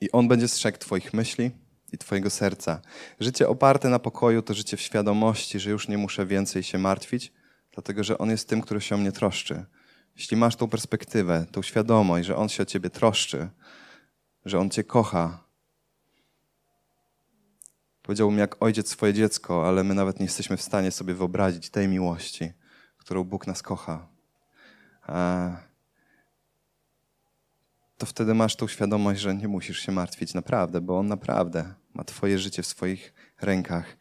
I 0.00 0.12
On 0.12 0.28
będzie 0.28 0.48
strzegł 0.48 0.78
Twoich 0.78 1.14
myśli 1.14 1.50
i 1.92 1.98
Twojego 1.98 2.30
serca. 2.30 2.80
Życie 3.20 3.48
oparte 3.48 3.88
na 3.88 3.98
pokoju 3.98 4.42
to 4.42 4.54
życie 4.54 4.76
w 4.76 4.80
świadomości, 4.80 5.60
że 5.60 5.70
już 5.70 5.88
nie 5.88 5.98
muszę 5.98 6.26
więcej 6.26 6.62
się 6.62 6.78
martwić, 6.78 7.32
dlatego 7.72 8.04
że 8.04 8.18
On 8.18 8.30
jest 8.30 8.48
tym, 8.48 8.60
który 8.60 8.80
się 8.80 8.94
o 8.94 8.98
mnie 8.98 9.12
troszczy. 9.12 9.64
Jeśli 10.16 10.36
masz 10.36 10.56
tą 10.56 10.68
perspektywę, 10.68 11.46
tą 11.52 11.62
świadomość, 11.62 12.26
że 12.26 12.36
On 12.36 12.48
się 12.48 12.62
o 12.62 12.66
Ciebie 12.66 12.90
troszczy, 12.90 13.48
że 14.44 14.58
On 14.58 14.70
Cię 14.70 14.84
kocha, 14.84 15.44
powiedziałbym 18.02 18.38
jak 18.38 18.62
ojciec 18.62 18.88
swoje 18.88 19.14
dziecko, 19.14 19.68
ale 19.68 19.84
my 19.84 19.94
nawet 19.94 20.20
nie 20.20 20.26
jesteśmy 20.26 20.56
w 20.56 20.62
stanie 20.62 20.90
sobie 20.90 21.14
wyobrazić 21.14 21.70
tej 21.70 21.88
miłości, 21.88 22.52
którą 22.96 23.24
Bóg 23.24 23.46
nas 23.46 23.62
kocha. 23.62 24.08
To 27.98 28.06
wtedy 28.06 28.34
masz 28.34 28.56
tą 28.56 28.68
świadomość, 28.68 29.20
że 29.20 29.34
nie 29.34 29.48
musisz 29.48 29.80
się 29.80 29.92
martwić 29.92 30.34
naprawdę, 30.34 30.80
bo 30.80 30.98
On 30.98 31.06
naprawdę 31.06 31.74
ma 31.94 32.04
Twoje 32.04 32.38
życie 32.38 32.62
w 32.62 32.66
swoich 32.66 33.14
rękach. 33.40 33.96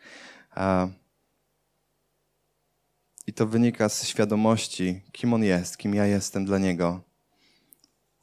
I 3.27 3.34
to 3.34 3.48
wynika 3.48 3.89
z 3.89 4.08
świadomości, 4.08 5.01
kim 5.12 5.34
On 5.34 5.43
jest, 5.43 5.77
kim 5.77 5.96
ja 5.96 6.05
jestem 6.05 6.46
dla 6.46 6.58
Niego 6.58 7.08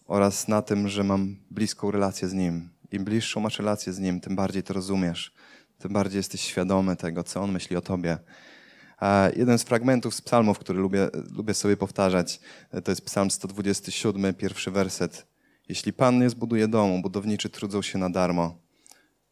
oraz 0.06 0.48
na 0.48 0.62
tym, 0.62 0.88
że 0.88 1.04
mam 1.04 1.36
bliską 1.50 1.90
relację 1.90 2.28
z 2.28 2.32
Nim. 2.32 2.70
Im 2.92 3.04
bliższą 3.04 3.40
masz 3.40 3.58
relację 3.58 3.92
z 3.92 3.98
Nim, 3.98 4.20
tym 4.20 4.36
bardziej 4.36 4.62
to 4.62 4.74
rozumiesz, 4.74 5.34
tym 5.78 5.92
bardziej 5.92 6.16
jesteś 6.16 6.40
świadomy 6.40 6.96
tego, 6.96 7.24
co 7.24 7.40
On 7.40 7.52
myśli 7.52 7.76
o 7.76 7.80
Tobie. 7.80 8.18
A 8.98 9.28
jeden 9.36 9.58
z 9.58 9.62
fragmentów 9.62 10.14
z 10.14 10.20
psalmów, 10.20 10.58
który 10.58 10.78
lubię, 10.78 11.08
lubię 11.36 11.54
sobie 11.54 11.76
powtarzać, 11.76 12.40
to 12.84 12.90
jest 12.92 13.04
psalm 13.04 13.30
127, 13.30 14.34
pierwszy 14.34 14.70
werset. 14.70 15.26
Jeśli 15.68 15.92
Pan 15.92 16.18
nie 16.18 16.30
zbuduje 16.30 16.68
domu, 16.68 17.02
budowniczy 17.02 17.50
trudzą 17.50 17.82
się 17.82 17.98
na 17.98 18.10
darmo. 18.10 18.58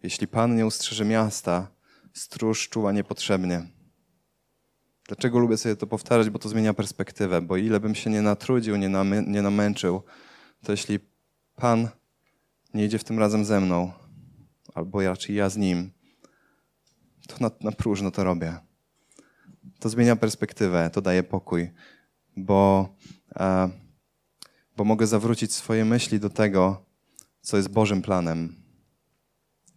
Jeśli 0.02 0.26
Pan 0.28 0.56
nie 0.56 0.66
ustrzeże 0.66 1.04
miasta, 1.04 1.68
stróż 2.12 2.68
czuła 2.68 2.92
niepotrzebnie. 2.92 3.66
Dlaczego 5.08 5.38
lubię 5.38 5.56
sobie 5.56 5.76
to 5.76 5.86
powtarzać? 5.86 6.30
Bo 6.30 6.38
to 6.38 6.48
zmienia 6.48 6.74
perspektywę. 6.74 7.42
Bo 7.42 7.56
ile 7.56 7.80
bym 7.80 7.94
się 7.94 8.10
nie 8.10 8.22
natrudził, 8.22 8.76
nie, 8.76 8.88
nie 9.26 9.42
namęczył, 9.42 10.02
to 10.64 10.72
jeśli 10.72 10.98
Pan 11.56 11.88
nie 12.74 12.84
idzie 12.84 12.98
w 12.98 13.04
tym 13.04 13.18
razem 13.18 13.44
ze 13.44 13.60
mną, 13.60 13.92
albo 14.74 15.02
raczej 15.02 15.36
ja 15.36 15.50
z 15.50 15.56
Nim, 15.56 15.90
to 17.28 17.36
na, 17.40 17.50
na 17.60 17.72
próżno 17.72 18.10
to 18.10 18.24
robię. 18.24 18.58
To 19.78 19.88
zmienia 19.88 20.16
perspektywę, 20.16 20.90
to 20.92 21.02
daje 21.02 21.22
pokój, 21.22 21.70
bo, 22.36 22.88
e, 23.36 23.70
bo 24.76 24.84
mogę 24.84 25.06
zawrócić 25.06 25.54
swoje 25.54 25.84
myśli 25.84 26.20
do 26.20 26.30
tego, 26.30 26.84
co 27.40 27.56
jest 27.56 27.68
Bożym 27.68 28.02
planem. 28.02 28.56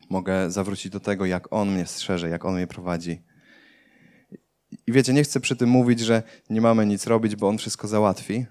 Mogę 0.09 0.51
zawrócić 0.51 0.91
do 0.91 0.99
tego, 0.99 1.25
jak 1.25 1.53
On 1.53 1.71
mnie 1.71 1.85
strzeże, 1.85 2.29
jak 2.29 2.45
On 2.45 2.55
mnie 2.55 2.67
prowadzi. 2.67 3.21
I 4.87 4.91
wiecie, 4.91 5.13
nie 5.13 5.23
chcę 5.23 5.39
przy 5.39 5.55
tym 5.55 5.69
mówić, 5.69 5.99
że 5.99 6.23
nie 6.49 6.61
mamy 6.61 6.85
nic 6.85 7.07
robić, 7.07 7.35
bo 7.35 7.47
On 7.47 7.57
wszystko 7.57 7.87
załatwi, 7.87 8.45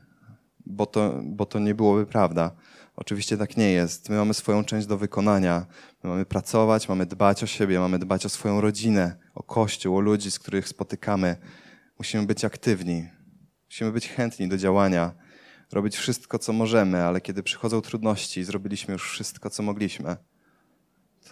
bo 0.66 0.86
to, 0.86 1.20
bo 1.22 1.46
to 1.46 1.58
nie 1.58 1.74
byłoby 1.74 2.06
prawda. 2.06 2.50
Oczywiście 2.96 3.36
tak 3.36 3.56
nie 3.56 3.72
jest. 3.72 4.08
My 4.08 4.16
mamy 4.16 4.34
swoją 4.34 4.64
część 4.64 4.86
do 4.86 4.98
wykonania. 4.98 5.66
My 6.02 6.10
mamy 6.10 6.24
pracować, 6.24 6.88
mamy 6.88 7.06
dbać 7.06 7.42
o 7.42 7.46
siebie, 7.46 7.80
mamy 7.80 7.98
dbać 7.98 8.26
o 8.26 8.28
swoją 8.28 8.60
rodzinę, 8.60 9.16
o 9.34 9.42
kościół, 9.42 9.96
o 9.96 10.00
ludzi, 10.00 10.30
z 10.30 10.38
których 10.38 10.68
spotykamy. 10.68 11.36
Musimy 11.98 12.26
być 12.26 12.44
aktywni. 12.44 13.08
Musimy 13.66 13.92
być 13.92 14.08
chętni 14.08 14.48
do 14.48 14.56
działania, 14.56 15.12
robić 15.72 15.96
wszystko, 15.96 16.38
co 16.38 16.52
możemy, 16.52 17.02
ale 17.02 17.20
kiedy 17.20 17.42
przychodzą 17.42 17.80
trudności, 17.80 18.44
zrobiliśmy 18.44 18.92
już 18.92 19.10
wszystko, 19.10 19.50
co 19.50 19.62
mogliśmy, 19.62 20.16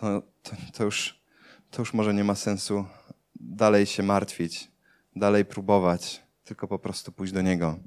to, 0.01 0.23
to, 0.43 0.57
to, 0.73 0.85
już, 0.85 1.23
to 1.71 1.83
już 1.83 1.95
może 1.95 2.15
nie 2.15 2.25
ma 2.25 2.35
sensu 2.35 2.87
dalej 3.35 3.87
się 3.87 4.03
martwić, 4.03 4.71
dalej 5.17 5.45
próbować, 5.45 6.23
tylko 6.45 6.69
po 6.69 6.79
prostu 6.79 7.13
pójść 7.13 7.33
do 7.33 7.43
Niego. 7.43 7.79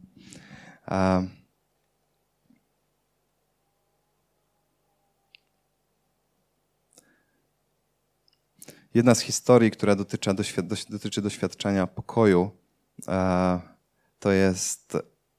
Jedna 8.97 9.15
z 9.15 9.19
historii, 9.19 9.71
która 9.71 9.95
dotyczy, 9.95 10.29
dotyczy 10.89 11.21
doświadczenia 11.21 11.87
pokoju, 11.87 12.51
e, 13.07 13.59
to 14.19 14.31
jest 14.31 14.97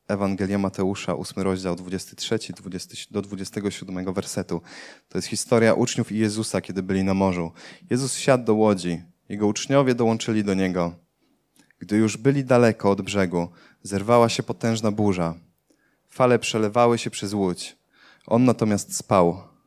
Ewangelia 0.08 0.58
Mateusza, 0.58 1.16
8 1.16 1.42
rozdział 1.42 1.76
23 1.76 2.52
20, 2.52 2.96
do 3.10 3.22
27 3.22 4.12
wersetu. 4.12 4.60
To 5.08 5.18
jest 5.18 5.28
historia 5.28 5.74
uczniów 5.74 6.12
i 6.12 6.18
Jezusa, 6.18 6.60
kiedy 6.60 6.82
byli 6.82 7.04
na 7.04 7.14
morzu. 7.14 7.52
Jezus 7.90 8.14
wsiadł 8.14 8.44
do 8.44 8.54
łodzi, 8.54 9.02
jego 9.28 9.46
uczniowie 9.46 9.94
dołączyli 9.94 10.44
do 10.44 10.54
niego. 10.54 10.94
Gdy 11.78 11.96
już 11.96 12.16
byli 12.16 12.44
daleko 12.44 12.90
od 12.90 13.02
brzegu, 13.02 13.48
zerwała 13.82 14.28
się 14.28 14.42
potężna 14.42 14.90
burza. 14.90 15.34
Fale 16.08 16.38
przelewały 16.38 16.98
się 16.98 17.10
przez 17.10 17.32
łódź. 17.32 17.76
On 18.26 18.44
natomiast 18.44 18.96
spał. 18.96 19.57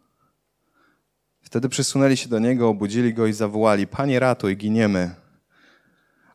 Wtedy 1.52 1.70
przysunęli 1.70 2.18
się 2.18 2.30
do 2.30 2.40
niego, 2.40 2.70
obudzili 2.70 3.14
go 3.14 3.28
i 3.28 3.34
zawołali: 3.34 3.88
Panie, 3.88 4.20
ratuj, 4.20 4.58
giniemy. 4.58 5.16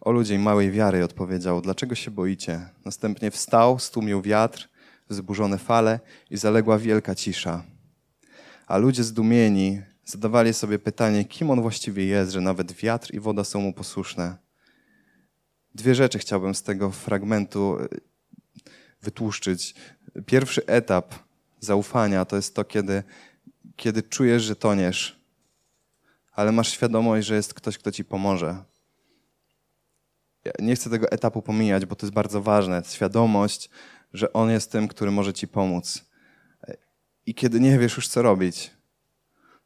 O 0.00 0.10
ludzie 0.10 0.38
małej 0.38 0.70
wiary 0.70 1.04
odpowiedział: 1.04 1.60
Dlaczego 1.60 1.94
się 1.94 2.10
boicie? 2.10 2.68
Następnie 2.84 3.30
wstał, 3.30 3.78
stłumił 3.78 4.22
wiatr, 4.22 4.68
wzburzone 5.08 5.58
fale 5.58 6.00
i 6.30 6.36
zaległa 6.36 6.78
wielka 6.78 7.14
cisza. 7.14 7.64
A 8.66 8.76
ludzie 8.78 9.04
zdumieni 9.04 9.82
zadawali 10.04 10.54
sobie 10.54 10.78
pytanie, 10.78 11.24
kim 11.24 11.50
on 11.50 11.62
właściwie 11.62 12.06
jest, 12.06 12.32
że 12.32 12.40
nawet 12.40 12.72
wiatr 12.72 13.14
i 13.14 13.20
woda 13.20 13.44
są 13.44 13.60
mu 13.60 13.72
posłuszne. 13.72 14.36
Dwie 15.74 15.94
rzeczy 15.94 16.18
chciałbym 16.18 16.54
z 16.54 16.62
tego 16.62 16.90
fragmentu 16.90 17.78
e, 17.80 17.88
wytłuszczyć. 19.02 19.74
Pierwszy 20.26 20.66
etap 20.66 21.14
zaufania 21.60 22.24
to 22.24 22.36
jest 22.36 22.54
to, 22.54 22.64
kiedy 22.64 23.02
kiedy 23.76 24.02
czujesz, 24.02 24.42
że 24.42 24.56
toniesz, 24.56 25.20
ale 26.32 26.52
masz 26.52 26.68
świadomość, 26.68 27.26
że 27.26 27.34
jest 27.34 27.54
ktoś, 27.54 27.78
kto 27.78 27.92
ci 27.92 28.04
pomoże. 28.04 28.64
Ja 30.44 30.52
nie 30.58 30.74
chcę 30.76 30.90
tego 30.90 31.10
etapu 31.10 31.42
pomijać, 31.42 31.86
bo 31.86 31.96
to 31.96 32.06
jest 32.06 32.14
bardzo 32.14 32.42
ważne. 32.42 32.82
Świadomość, 32.88 33.70
że 34.12 34.32
On 34.32 34.50
jest 34.50 34.72
tym, 34.72 34.88
który 34.88 35.10
może 35.10 35.32
ci 35.32 35.48
pomóc. 35.48 36.04
I 37.26 37.34
kiedy 37.34 37.60
nie 37.60 37.78
wiesz 37.78 37.96
już, 37.96 38.08
co 38.08 38.22
robić, 38.22 38.70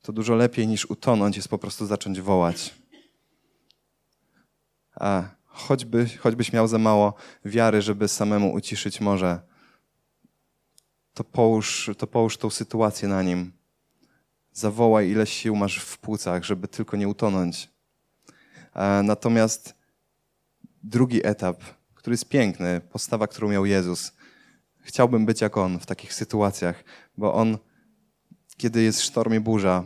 to 0.03 0.12
dużo 0.12 0.35
lepiej 0.35 0.66
niż 0.66 0.87
utonąć 0.87 1.37
jest 1.37 1.49
po 1.49 1.59
prostu 1.59 1.87
zacząć 1.87 2.20
wołać. 2.20 2.75
A 4.94 5.23
choćby, 5.46 6.07
choćbyś 6.18 6.53
miał 6.53 6.68
za 6.68 6.79
mało 6.79 7.14
wiary, 7.44 7.83
żeby 7.83 8.09
samemu 8.09 8.53
uciszyć 8.53 9.01
morze, 9.01 9.40
to 11.14 11.25
połóż, 11.25 11.90
to 11.99 12.07
połóż 12.07 12.37
tą 12.37 12.51
sytuację 12.51 13.09
na 13.09 13.23
nim 13.23 13.60
Zawołaj, 14.61 15.09
ile 15.09 15.27
sił 15.27 15.57
masz 15.57 15.79
w 15.79 15.99
płucach, 15.99 16.44
żeby 16.44 16.68
tylko 16.68 16.96
nie 16.96 17.09
utonąć. 17.09 17.68
E, 18.75 19.03
natomiast 19.03 19.75
drugi 20.83 21.27
etap, 21.27 21.62
który 21.94 22.14
jest 22.14 22.29
piękny, 22.29 22.81
postawa, 22.81 23.27
którą 23.27 23.49
miał 23.49 23.66
Jezus. 23.66 24.12
Chciałbym 24.81 25.27
być 25.27 25.40
jak 25.40 25.57
On 25.57 25.79
w 25.79 25.87
takich 25.87 26.14
sytuacjach, 26.14 26.85
bo 27.16 27.35
On, 27.35 27.59
kiedy 28.57 28.83
jest 28.83 29.01
sztorm 29.01 29.35
i 29.35 29.40
burza, 29.40 29.85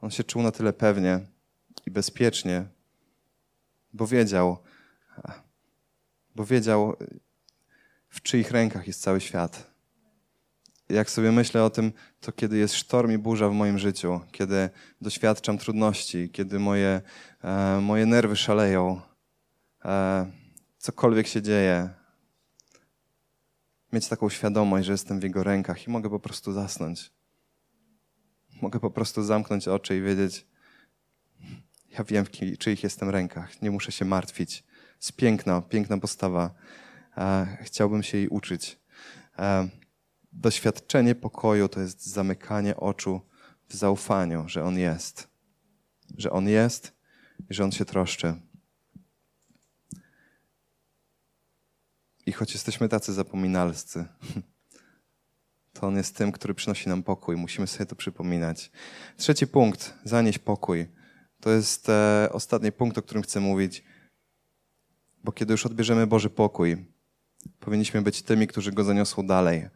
On 0.00 0.10
się 0.10 0.24
czuł 0.24 0.42
na 0.42 0.50
tyle 0.50 0.72
pewnie 0.72 1.20
i 1.86 1.90
bezpiecznie, 1.90 2.66
bo 3.92 4.06
wiedział, 4.06 4.58
bo 6.34 6.44
wiedział, 6.44 6.96
w 8.08 8.22
czyich 8.22 8.50
rękach 8.50 8.86
jest 8.86 9.02
cały 9.02 9.20
świat 9.20 9.77
jak 10.88 11.10
sobie 11.10 11.32
myślę 11.32 11.64
o 11.64 11.70
tym, 11.70 11.92
to 12.20 12.32
kiedy 12.32 12.58
jest 12.58 12.74
sztorm 12.74 13.12
i 13.12 13.18
burza 13.18 13.48
w 13.48 13.52
moim 13.52 13.78
życiu, 13.78 14.20
kiedy 14.32 14.70
doświadczam 15.00 15.58
trudności, 15.58 16.30
kiedy 16.30 16.58
moje, 16.58 17.00
e, 17.44 17.80
moje 17.80 18.06
nerwy 18.06 18.36
szaleją, 18.36 19.00
e, 19.84 20.30
cokolwiek 20.78 21.26
się 21.26 21.42
dzieje, 21.42 21.88
mieć 23.92 24.08
taką 24.08 24.28
świadomość, 24.28 24.86
że 24.86 24.92
jestem 24.92 25.20
w 25.20 25.22
Jego 25.22 25.42
rękach 25.42 25.86
i 25.86 25.90
mogę 25.90 26.10
po 26.10 26.20
prostu 26.20 26.52
zasnąć. 26.52 27.10
Mogę 28.62 28.80
po 28.80 28.90
prostu 28.90 29.22
zamknąć 29.22 29.68
oczy 29.68 29.96
i 29.96 30.00
wiedzieć, 30.00 30.46
ja 31.98 32.04
wiem, 32.04 32.24
w 32.24 32.58
czyich 32.58 32.82
jestem 32.82 33.10
rękach, 33.10 33.62
nie 33.62 33.70
muszę 33.70 33.92
się 33.92 34.04
martwić. 34.04 34.64
Jest 34.96 35.12
piękna, 35.16 35.62
piękna 35.62 35.98
postawa. 35.98 36.54
E, 37.16 37.56
chciałbym 37.62 38.02
się 38.02 38.18
jej 38.18 38.28
uczyć. 38.28 38.78
E, 39.38 39.68
doświadczenie 40.32 41.14
pokoju 41.14 41.68
to 41.68 41.80
jest 41.80 42.06
zamykanie 42.06 42.76
oczu 42.76 43.20
w 43.68 43.74
zaufaniu, 43.74 44.48
że 44.48 44.64
On 44.64 44.78
jest. 44.78 45.28
Że 46.16 46.30
On 46.30 46.48
jest 46.48 46.92
i 47.50 47.54
że 47.54 47.64
On 47.64 47.72
się 47.72 47.84
troszczy. 47.84 48.34
I 52.26 52.32
choć 52.32 52.54
jesteśmy 52.54 52.88
tacy 52.88 53.12
zapominalscy, 53.12 54.04
to 55.72 55.86
On 55.86 55.96
jest 55.96 56.16
tym, 56.16 56.32
który 56.32 56.54
przynosi 56.54 56.88
nam 56.88 57.02
pokój. 57.02 57.36
Musimy 57.36 57.66
sobie 57.66 57.86
to 57.86 57.96
przypominać. 57.96 58.70
Trzeci 59.16 59.46
punkt, 59.46 59.94
zanieść 60.04 60.38
pokój. 60.38 60.86
To 61.40 61.50
jest 61.50 61.88
e, 61.88 62.28
ostatni 62.32 62.72
punkt, 62.72 62.98
o 62.98 63.02
którym 63.02 63.22
chcę 63.22 63.40
mówić. 63.40 63.84
Bo 65.24 65.32
kiedy 65.32 65.52
już 65.52 65.66
odbierzemy 65.66 66.06
Boży 66.06 66.30
pokój, 66.30 66.86
powinniśmy 67.60 68.02
być 68.02 68.22
tymi, 68.22 68.46
którzy 68.46 68.72
go 68.72 68.84
zaniosą 68.84 69.26
dalej. 69.26 69.68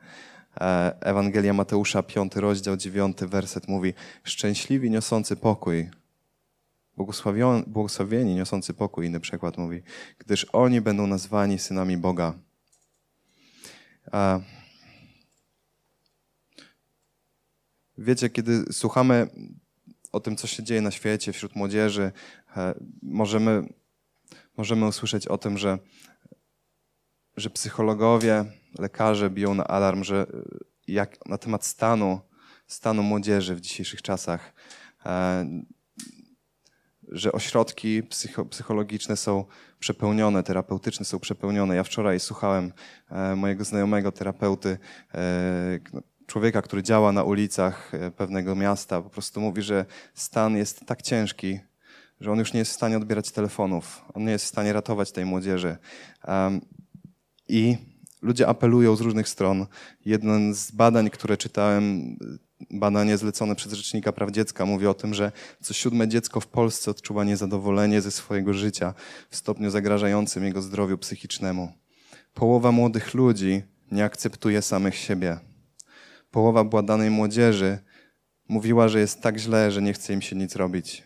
E, 0.61 0.97
Ewangelia 1.01 1.53
Mateusza, 1.53 2.03
5 2.03 2.37
rozdział, 2.37 2.77
9 2.77 3.19
werset 3.21 3.69
mówi: 3.69 3.95
Szczęśliwi 4.25 4.91
niosący 4.91 5.37
pokój, 5.37 5.91
błogosławieni 7.67 8.35
niosący 8.35 8.75
pokój, 8.75 9.07
inny 9.07 9.21
przykład 9.21 9.59
mówi, 9.59 9.83
gdyż 10.19 10.47
oni 10.53 10.81
będą 10.81 11.07
nazwani 11.07 11.59
synami 11.59 11.97
Boga. 11.97 12.35
Wiecie, 17.99 18.31
kiedy 18.31 18.73
słuchamy 18.73 19.29
o 20.13 20.21
tym, 20.21 20.37
co 20.37 20.47
się 20.47 20.63
dzieje 20.63 20.81
na 20.81 20.91
świecie, 20.91 21.33
wśród 21.33 21.57
młodzieży, 21.57 22.13
e, 22.57 22.75
możemy, 23.03 23.69
możemy 24.57 24.87
usłyszeć 24.87 25.27
o 25.27 25.39
tym, 25.39 25.59
że, 25.59 25.79
że 27.37 27.51
psychologowie, 27.51 28.45
lekarze 28.79 29.31
biją 29.31 29.55
na 29.55 29.65
alarm, 29.65 30.05
że 30.05 30.27
jak 30.89 31.27
na 31.27 31.39
temat 31.39 31.65
stanu, 31.65 32.21
stanu 32.67 33.03
młodzieży 33.03 33.55
w 33.55 33.61
dzisiejszych 33.61 34.03
czasach, 34.03 34.55
e, 35.07 35.47
że 37.09 37.33
ośrodki 37.33 38.03
psycho, 38.03 38.45
psychologiczne 38.45 39.17
są 39.17 39.45
przepełnione, 39.79 40.43
terapeutyczne 40.43 41.05
są 41.05 41.19
przepełnione. 41.19 41.77
Ja 41.77 41.85
wczoraj 41.85 42.21
słuchałem 42.21 42.73
e, 43.11 43.37
mojego 43.37 43.65
znajomego 43.65 44.13
terapeuty, 44.13 44.79
no, 45.93 46.01
człowieka, 46.27 46.63
który 46.63 46.83
działa 46.83 47.13
na 47.13 47.23
ulicach 47.23 47.95
e, 47.95 48.11
pewnego 48.11 48.55
miasta, 48.55 49.03
po 49.03 49.11
prostu 49.11 49.41
mówi, 49.41 49.63
że 49.63 49.87
stan 50.15 50.57
jest 50.57 50.87
tak 50.87 51.03
ciężki, 51.03 51.61
że 52.21 52.33
on 52.33 52.39
już 52.39 52.53
nie 52.53 52.59
jest 52.59 52.71
w 52.71 52.75
stanie 52.75 52.97
odbierać 52.97 53.31
telefonów, 53.31 54.05
on 54.15 54.25
nie 54.25 54.33
jest 54.33 54.45
w 54.45 54.49
stanie 54.49 54.73
ratować 54.73 55.13
tej 55.13 55.25
młodzieży. 55.25 55.77
I 57.49 57.77
ludzie 58.23 58.49
apelują 58.49 58.97
z 58.97 59.01
różnych 59.01 59.29
stron. 59.29 59.67
Jeden 60.05 60.55
z 60.55 60.71
badań, 60.71 61.11
które 61.11 61.37
czytałem, 61.37 62.17
badanie 62.71 63.19
zlecone 63.19 63.55
przez 63.55 63.73
Rzecznika 63.73 64.13
Praw 64.13 64.31
Dziecka, 64.31 64.67
mówi 64.67 64.87
o 64.87 64.95
tym, 64.95 65.15
że 65.15 65.33
co 65.63 65.75
siódme 65.75 66.09
dziecko 66.09 66.41
w 66.41 66.47
Polsce 66.47 66.91
odczuwa 66.91 67.25
niezadowolenie 67.25 68.01
ze 68.01 68.11
swojego 68.11 68.55
życia 68.55 68.95
w 69.31 69.37
stopniu 69.37 69.71
zagrażającym 69.71 70.45
jego 70.45 70.63
zdrowiu 70.63 70.99
psychicznemu. 70.99 71.73
Połowa 72.35 72.73
młodych 72.73 73.15
ludzi 73.15 73.63
nie 73.93 74.05
akceptuje 74.05 74.63
samych 74.63 74.95
siebie 74.95 75.39
połowa 76.33 76.65
bładanej 76.65 77.11
młodzieży 77.11 77.79
mówiła, 78.49 78.89
że 78.89 79.01
jest 79.01 79.21
tak 79.21 79.39
źle, 79.39 79.71
że 79.71 79.83
nie 79.83 79.93
chce 79.93 80.13
im 80.13 80.23
się 80.23 80.37
nic 80.37 80.57
robić. 80.57 81.03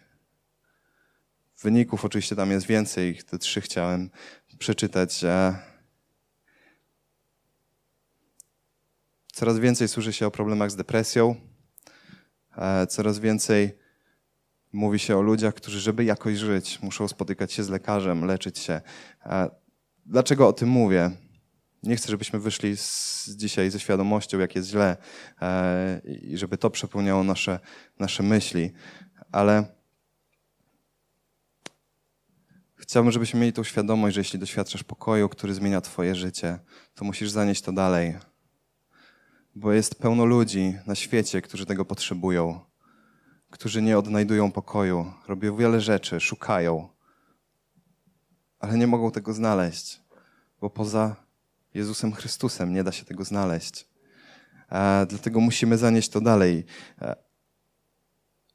Wyników 1.62 2.04
oczywiście 2.04 2.36
tam 2.36 2.50
jest 2.50 2.66
więcej, 2.66 3.18
te 3.30 3.38
trzy 3.38 3.60
chciałem 3.60 4.10
przeczytać. 4.58 5.24
Coraz 9.36 9.58
więcej 9.58 9.88
słyszy 9.88 10.12
się 10.12 10.26
o 10.26 10.30
problemach 10.30 10.70
z 10.70 10.76
depresją, 10.76 11.34
e, 12.56 12.86
coraz 12.86 13.18
więcej 13.18 13.78
mówi 14.72 14.98
się 14.98 15.16
o 15.16 15.20
ludziach, 15.20 15.54
którzy, 15.54 15.80
żeby 15.80 16.04
jakoś 16.04 16.38
żyć, 16.38 16.82
muszą 16.82 17.08
spotykać 17.08 17.52
się 17.52 17.64
z 17.64 17.68
lekarzem, 17.68 18.24
leczyć 18.24 18.58
się. 18.58 18.80
E, 19.26 19.50
dlaczego 20.06 20.48
o 20.48 20.52
tym 20.52 20.68
mówię? 20.68 21.10
Nie 21.82 21.96
chcę, 21.96 22.08
żebyśmy 22.08 22.38
wyszli 22.38 22.76
z, 22.76 23.28
dzisiaj 23.36 23.70
ze 23.70 23.80
świadomością, 23.80 24.38
jak 24.38 24.56
jest 24.56 24.68
źle 24.68 24.96
e, 25.42 26.00
i 26.04 26.38
żeby 26.38 26.58
to 26.58 26.70
przepełniało 26.70 27.24
nasze, 27.24 27.60
nasze 27.98 28.22
myśli, 28.22 28.72
ale 29.32 29.64
chciałbym, 32.76 33.12
żebyśmy 33.12 33.40
mieli 33.40 33.52
tą 33.52 33.64
świadomość, 33.64 34.14
że 34.14 34.20
jeśli 34.20 34.38
doświadczasz 34.38 34.84
pokoju, 34.84 35.28
który 35.28 35.54
zmienia 35.54 35.80
Twoje 35.80 36.14
życie, 36.14 36.58
to 36.94 37.04
musisz 37.04 37.30
zanieść 37.30 37.62
to 37.62 37.72
dalej. 37.72 38.35
Bo 39.58 39.72
jest 39.72 39.94
pełno 39.94 40.24
ludzi 40.24 40.78
na 40.86 40.94
świecie, 40.94 41.42
którzy 41.42 41.66
tego 41.66 41.84
potrzebują, 41.84 42.60
którzy 43.50 43.82
nie 43.82 43.98
odnajdują 43.98 44.52
pokoju, 44.52 45.12
robią 45.28 45.56
wiele 45.56 45.80
rzeczy, 45.80 46.20
szukają, 46.20 46.88
ale 48.58 48.78
nie 48.78 48.86
mogą 48.86 49.10
tego 49.10 49.32
znaleźć, 49.32 50.00
bo 50.60 50.70
poza 50.70 51.16
Jezusem 51.74 52.12
Chrystusem. 52.12 52.72
Nie 52.72 52.84
da 52.84 52.92
się 52.92 53.04
tego 53.04 53.24
znaleźć. 53.24 53.88
E, 54.72 55.06
dlatego 55.08 55.40
musimy 55.40 55.78
zanieść 55.78 56.08
to 56.08 56.20
dalej. 56.20 56.64
E, 57.00 57.16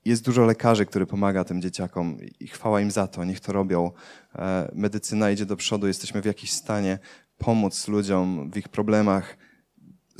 jest 0.06 0.26
dużo 0.26 0.46
lekarzy, 0.46 0.86
który 0.86 1.06
pomaga 1.06 1.44
tym 1.44 1.62
dzieciakom 1.62 2.18
i 2.40 2.48
chwała 2.48 2.82
im 2.82 2.92
za 2.92 3.08
to, 3.08 3.26
niech 3.26 3.40
to 3.40 3.54
robią. 3.54 3.92
E, 4.36 4.72
medycyna 4.74 5.32
idzie 5.32 5.46
do 5.46 5.56
przodu, 5.56 5.88
jesteśmy 5.88 6.22
w 6.22 6.26
jakimś 6.26 6.52
stanie 6.52 7.00
pomóc 7.38 7.88
ludziom 7.88 8.52
w 8.52 8.58
ich 8.58 8.70
problemach. 8.70 9.38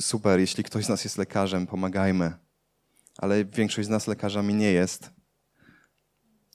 Super, 0.00 0.40
jeśli 0.40 0.64
ktoś 0.64 0.84
z 0.84 0.88
nas 0.88 1.04
jest 1.04 1.18
lekarzem, 1.18 1.66
pomagajmy. 1.66 2.32
Ale 3.18 3.44
większość 3.44 3.88
z 3.88 3.90
nas 3.90 4.06
lekarzami 4.06 4.54
nie 4.54 4.72
jest. 4.72 5.10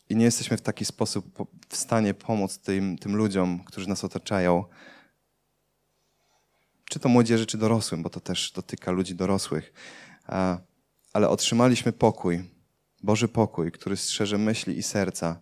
I 0.09 0.15
nie 0.15 0.25
jesteśmy 0.25 0.57
w 0.57 0.61
taki 0.61 0.85
sposób 0.85 1.49
w 1.69 1.77
stanie 1.77 2.13
pomóc 2.13 2.59
tym, 2.59 2.97
tym 2.97 3.15
ludziom, 3.15 3.63
którzy 3.63 3.89
nas 3.89 4.03
otaczają 4.03 4.65
czy 6.89 6.99
to 6.99 7.09
młodzieży, 7.09 7.45
czy 7.45 7.57
dorosłym, 7.57 8.03
bo 8.03 8.09
to 8.09 8.19
też 8.19 8.51
dotyka 8.51 8.91
ludzi 8.91 9.15
dorosłych. 9.15 9.73
Ale 11.13 11.29
otrzymaliśmy 11.29 11.91
pokój, 11.91 12.43
Boży 13.03 13.27
pokój, 13.27 13.71
który 13.71 13.97
strzeże 13.97 14.37
myśli 14.37 14.77
i 14.77 14.83
serca. 14.83 15.39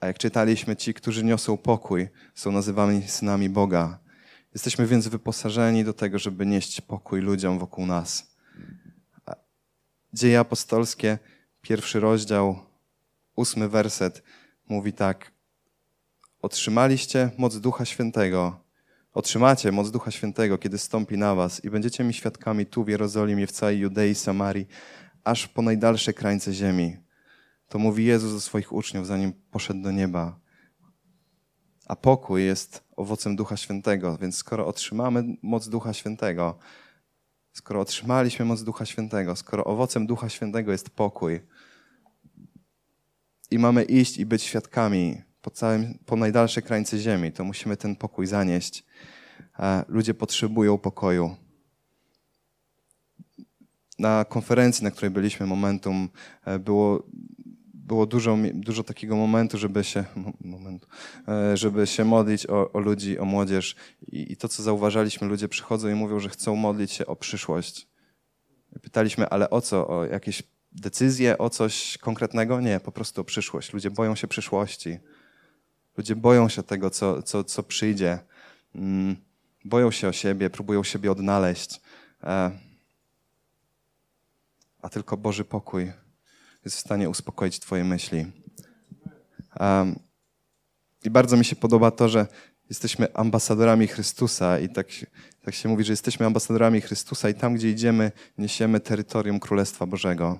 A 0.00 0.06
jak 0.06 0.18
czytaliśmy, 0.18 0.76
ci, 0.76 0.94
którzy 0.94 1.24
niosą 1.24 1.56
pokój, 1.56 2.08
są 2.34 2.52
nazywani 2.52 3.08
synami 3.08 3.48
Boga. 3.48 3.98
Jesteśmy 4.54 4.86
więc 4.86 5.08
wyposażeni 5.08 5.84
do 5.84 5.92
tego, 5.92 6.18
żeby 6.18 6.46
nieść 6.46 6.80
pokój 6.80 7.20
ludziom 7.20 7.58
wokół 7.58 7.86
nas. 7.86 8.36
Dzieje 10.12 10.40
apostolskie, 10.40 11.18
pierwszy 11.62 12.00
rozdział, 12.00 12.58
ósmy 13.36 13.68
werset 13.68 14.22
mówi 14.68 14.92
tak. 14.92 15.32
Otrzymaliście 16.42 17.30
moc 17.38 17.60
Ducha 17.60 17.84
Świętego, 17.84 18.66
Otrzymacie 19.16 19.72
moc 19.72 19.90
Ducha 19.90 20.10
Świętego, 20.10 20.58
kiedy 20.58 20.78
stąpi 20.78 21.18
na 21.18 21.34
was 21.34 21.64
i 21.64 21.70
będziecie 21.70 22.04
mi 22.04 22.14
świadkami 22.14 22.66
tu 22.66 22.84
w 22.84 22.88
Jerozolimie, 22.88 23.46
w 23.46 23.52
całej 23.52 23.78
Judei, 23.78 24.14
Samarii, 24.14 24.66
aż 25.24 25.48
po 25.48 25.62
najdalsze 25.62 26.12
krańce 26.12 26.52
ziemi. 26.52 26.96
To 27.68 27.78
mówi 27.78 28.04
Jezus 28.04 28.32
do 28.32 28.40
swoich 28.40 28.72
uczniów, 28.72 29.06
zanim 29.06 29.32
poszedł 29.50 29.82
do 29.82 29.90
nieba. 29.90 30.40
A 31.86 31.96
pokój 31.96 32.44
jest 32.44 32.84
owocem 32.96 33.36
Ducha 33.36 33.56
Świętego, 33.56 34.18
więc 34.18 34.36
skoro 34.36 34.66
otrzymamy 34.66 35.36
moc 35.42 35.68
Ducha 35.68 35.92
Świętego, 35.92 36.58
skoro 37.52 37.80
otrzymaliśmy 37.80 38.44
moc 38.44 38.62
Ducha 38.62 38.86
Świętego, 38.86 39.36
skoro 39.36 39.64
owocem 39.64 40.06
Ducha 40.06 40.28
Świętego 40.28 40.72
jest 40.72 40.90
pokój 40.90 41.40
i 43.50 43.58
mamy 43.58 43.82
iść 43.84 44.18
i 44.18 44.26
być 44.26 44.42
świadkami 44.42 45.22
po, 45.42 45.50
całym, 45.50 45.98
po 46.06 46.16
krańce 46.64 46.98
ziemi, 46.98 47.32
to 47.32 47.44
musimy 47.44 47.76
ten 47.76 47.96
pokój 47.96 48.26
zanieść. 48.26 48.84
Ludzie 49.88 50.14
potrzebują 50.14 50.78
pokoju. 50.78 51.36
Na 53.98 54.24
konferencji, 54.24 54.84
na 54.84 54.90
której 54.90 55.10
byliśmy, 55.10 55.46
Momentum, 55.46 56.08
e, 56.44 56.58
było, 56.58 57.02
było 57.86 58.06
dużo, 58.06 58.36
dużo 58.54 58.84
takiego 58.84 59.16
momentu, 59.16 59.58
żeby 59.58 59.84
się, 59.84 60.04
momentu, 60.40 60.88
e, 61.28 61.56
żeby 61.56 61.86
się 61.86 62.04
modlić 62.04 62.46
o, 62.46 62.72
o 62.72 62.78
ludzi, 62.78 63.18
o 63.18 63.24
młodzież. 63.24 63.76
I, 64.06 64.32
I 64.32 64.36
to, 64.36 64.48
co 64.48 64.62
zauważaliśmy, 64.62 65.28
ludzie 65.28 65.48
przychodzą 65.48 65.88
i 65.88 65.94
mówią, 65.94 66.20
że 66.20 66.28
chcą 66.28 66.56
modlić 66.56 66.92
się 66.92 67.06
o 67.06 67.16
przyszłość. 67.16 67.88
Pytaliśmy, 68.82 69.28
ale 69.28 69.50
o 69.50 69.60
co? 69.60 69.88
O 69.88 70.04
jakieś 70.04 70.42
decyzje, 70.72 71.38
o 71.38 71.50
coś 71.50 71.98
konkretnego? 71.98 72.60
Nie, 72.60 72.80
po 72.80 72.92
prostu 72.92 73.20
o 73.20 73.24
przyszłość. 73.24 73.72
Ludzie 73.72 73.90
boją 73.90 74.14
się 74.14 74.28
przyszłości. 74.28 74.98
Ludzie 75.96 76.16
boją 76.16 76.48
się 76.48 76.62
tego, 76.62 76.90
co, 76.90 77.22
co, 77.22 77.44
co 77.44 77.62
przyjdzie. 77.62 78.18
Mm, 78.74 79.16
boją 79.64 79.90
się 79.90 80.08
o 80.08 80.12
siebie, 80.12 80.50
próbują 80.50 80.84
siebie 80.84 81.12
odnaleźć. 81.12 81.80
E, 82.24 82.50
a 84.82 84.88
tylko 84.88 85.16
Boży 85.16 85.44
pokój 85.44 85.92
jest 86.66 86.76
w 86.76 86.80
stanie 86.80 87.10
uspokoić 87.10 87.58
Twoje 87.60 87.84
myśli. 87.84 88.26
I 91.04 91.10
bardzo 91.10 91.36
mi 91.36 91.44
się 91.44 91.56
podoba 91.56 91.90
to, 91.90 92.08
że 92.08 92.26
jesteśmy 92.68 93.14
ambasadorami 93.14 93.86
Chrystusa 93.86 94.58
i 94.58 94.68
tak, 94.68 94.86
tak 95.42 95.54
się 95.54 95.68
mówi, 95.68 95.84
że 95.84 95.92
jesteśmy 95.92 96.26
ambasadorami 96.26 96.80
Chrystusa 96.80 97.28
i 97.28 97.34
tam, 97.34 97.54
gdzie 97.54 97.70
idziemy, 97.70 98.12
niesiemy 98.38 98.80
terytorium 98.80 99.40
Królestwa 99.40 99.86
Bożego. 99.86 100.38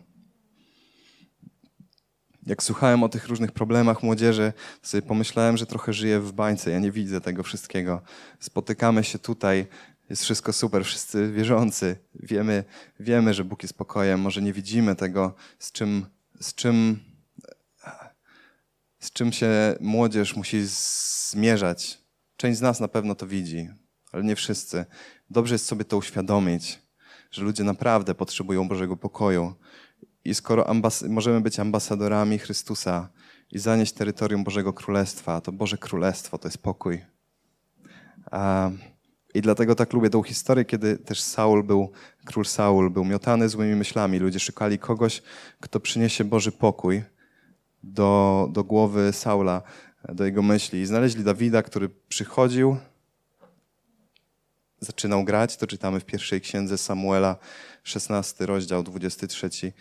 Jak 2.47 2.63
słuchałem 2.63 3.03
o 3.03 3.09
tych 3.09 3.29
różnych 3.29 3.53
problemach 3.53 4.03
młodzieży, 4.03 4.53
sobie 4.83 5.03
pomyślałem, 5.03 5.57
że 5.57 5.67
trochę 5.67 5.93
żyję 5.93 6.21
w 6.21 6.33
bańce. 6.33 6.71
Ja 6.71 6.79
nie 6.79 6.93
widzę 6.93 7.21
tego 7.21 7.43
wszystkiego. 7.43 8.03
Spotykamy 8.41 9.05
się 9.05 9.19
tutaj, 9.19 9.67
jest 10.11 10.23
wszystko 10.23 10.53
super, 10.53 10.85
wszyscy 10.85 11.33
wierzący. 11.33 11.97
Wiemy, 12.15 12.65
wiemy, 13.01 13.35
że 13.35 13.45
Bóg 13.45 13.63
jest 13.63 13.79
pokojem. 13.79 14.21
Może 14.21 14.43
nie 14.43 14.53
widzimy 14.53 14.97
tego, 14.97 15.35
z 15.59 15.73
czym, 15.73 16.07
z 16.41 16.55
czym, 16.55 17.01
z 18.99 19.11
czym 19.11 19.33
się 19.33 19.77
młodzież 19.81 20.37
musi 20.37 20.61
zmierzać. 21.31 21.99
Część 22.37 22.59
z 22.59 22.63
nas 22.63 22.81
na 22.81 22.89
pewno 22.89 23.15
to 23.15 23.27
widzi, 23.27 23.69
ale 24.13 24.25
nie 24.25 24.37
wszyscy. 24.37 24.85
Dobrze 25.31 25.55
jest 25.55 25.67
sobie 25.67 25.85
to 25.85 25.97
uświadomić, 25.97 26.83
że 27.31 27.43
ludzie 27.43 27.65
naprawdę 27.65 28.15
potrzebują 28.15 28.69
Bożego 28.69 28.97
pokoju. 28.97 29.55
I 30.25 30.35
skoro 30.35 30.67
możemy 31.09 31.41
być 31.41 31.61
ambasadorami 31.61 32.39
Chrystusa 32.39 33.09
i 33.51 33.59
zanieść 33.59 33.93
terytorium 33.93 34.45
Bożego 34.45 34.73
Królestwa, 34.73 35.41
to 35.41 35.53
Boże 35.53 35.79
Królestwo 35.79 36.39
to 36.39 36.49
jest 36.49 36.59
pokój. 36.59 37.05
I 39.35 39.41
dlatego 39.41 39.75
tak 39.75 39.93
lubię 39.93 40.11
tą 40.11 40.23
historię, 40.23 40.65
kiedy 40.65 40.99
też 40.99 41.21
Saul 41.21 41.65
był, 41.65 41.91
król 42.25 42.45
Saul 42.45 42.91
był 42.91 43.05
miotany 43.05 43.49
złymi 43.49 43.75
myślami. 43.75 44.19
Ludzie 44.19 44.41
szukali 44.41 44.79
kogoś, 44.79 45.23
kto 45.61 45.81
przyniesie 45.81 46.25
Boży 46.25 46.53
pokój 46.53 47.03
do, 47.83 48.49
do 48.53 48.65
głowy 48.65 49.13
Saula, 49.13 49.63
do 50.09 50.25
jego 50.25 50.43
myśli. 50.43 50.81
I 50.81 50.87
znaleźli 50.87 51.25
Dawida, 51.25 51.63
który 51.63 51.89
przychodził, 51.89 52.77
zaczynał 54.81 55.25
grać. 55.25 55.57
To 55.57 55.67
czytamy 55.67 56.01
w 56.01 56.05
pierwszej 56.05 56.41
księdze 56.41 56.79
Samuela, 56.79 57.37
16 57.83 58.47
rozdział, 58.47 58.83
23 58.83 59.73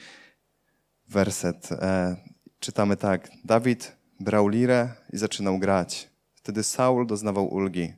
werset. 1.08 1.72
E, 1.72 2.16
czytamy 2.60 2.98
tak. 2.98 3.30
Dawid 3.44 3.96
brał 4.20 4.48
lirę 4.48 4.90
i 5.14 5.18
zaczynał 5.18 5.60
grać. 5.60 6.10
Wtedy 6.34 6.64
Saul 6.64 7.08
doznawał 7.08 7.54
ulgi. 7.54 7.94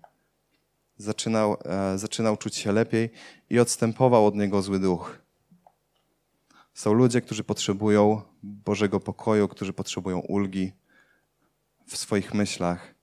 Zaczynał, 0.97 1.57
e, 1.65 1.97
zaczynał 1.97 2.37
czuć 2.37 2.55
się 2.55 2.71
lepiej 2.71 3.09
i 3.49 3.59
odstępował 3.59 4.25
od 4.25 4.35
niego 4.35 4.61
zły 4.61 4.79
duch. 4.79 5.19
Są 6.73 6.93
ludzie, 6.93 7.21
którzy 7.21 7.43
potrzebują 7.43 8.21
Bożego 8.43 8.99
pokoju, 8.99 9.47
którzy 9.47 9.73
potrzebują 9.73 10.19
ulgi 10.19 10.71
w 11.87 11.97
swoich 11.97 12.33
myślach, 12.33 12.95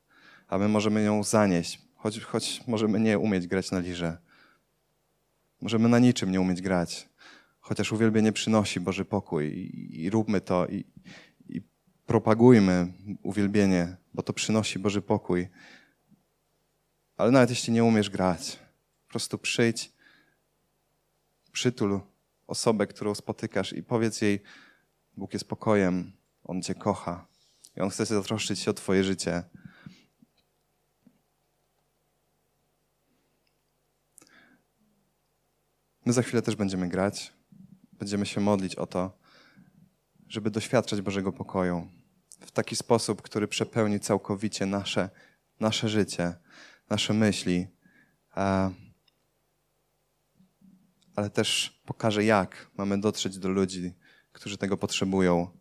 a 0.49 0.59
my 0.59 0.69
możemy 0.69 1.03
ją 1.03 1.23
zanieść, 1.23 1.81
choć, 1.97 2.21
choć 2.21 2.63
możemy 2.67 3.01
nie 3.01 3.19
umieć 3.19 3.47
grać 3.47 3.71
na 3.71 3.79
lirze. 3.79 4.19
Możemy 5.61 5.89
na 5.89 5.99
niczym 5.99 6.31
nie 6.31 6.41
umieć 6.41 6.63
grać, 6.63 7.09
chociaż 7.61 7.93
uwielbienie 7.93 8.33
przynosi 8.33 8.81
Boży 8.81 9.05
pokój 9.05 9.47
i, 9.47 10.03
i 10.03 10.11
róbmy 10.11 10.41
to 10.41 10.67
i, 10.67 10.85
i 11.49 11.63
propagujmy 12.07 12.93
uwielbienie, 13.23 13.97
bo 14.15 14.23
to 14.23 14.33
przynosi 14.33 14.79
Boży 14.79 15.03
pokój. 15.03 15.49
Ale 17.17 17.31
nawet 17.31 17.51
jeśli 17.51 17.73
nie 17.73 17.85
umiesz 17.85 18.11
grać, 18.11 18.59
po 19.07 19.11
prostu 19.11 19.39
przyjdź, 19.39 19.93
przytul 21.53 22.01
osobę, 22.47 22.87
którą 22.87 23.15
spotykasz 23.15 23.73
i 23.73 23.83
powiedz 23.83 24.21
jej, 24.21 24.43
Bóg 25.17 25.33
jest 25.33 25.49
pokojem, 25.49 26.13
On 26.45 26.63
Cię 26.63 26.75
kocha 26.75 27.27
i 27.77 27.81
On 27.81 27.91
chce 27.91 28.07
zatroszczyć 28.07 28.61
się 28.61 28.71
o 28.71 28.75
Twoje 28.75 29.05
życie. 29.05 29.43
My 36.05 36.13
za 36.13 36.23
chwilę 36.23 36.43
też 36.43 36.57
będziemy 36.57 36.89
grać. 36.89 37.33
Będziemy 37.93 38.27
się 38.27 38.41
modlić 38.41 38.77
o 38.77 38.87
to, 38.87 39.19
żeby 40.29 40.51
doświadczać 40.51 41.01
Bożego 41.01 41.33
pokoju 41.33 41.89
w 42.41 42.51
taki 42.51 42.77
sposób, 42.77 43.23
który 43.23 43.49
przepełni 43.49 44.01
całkowicie 44.01 44.67
nasze, 44.67 45.11
nasze 45.61 45.89
życie, 45.89 46.35
nasze 46.91 47.15
myśli, 47.15 47.67
ale 51.17 51.31
też 51.33 51.81
pokaże, 51.87 52.25
jak 52.25 52.71
mamy 52.77 53.01
dotrzeć 53.01 53.39
do 53.39 53.49
ludzi, 53.49 53.95
którzy 54.33 54.59
tego 54.59 54.77
potrzebują. 54.77 55.59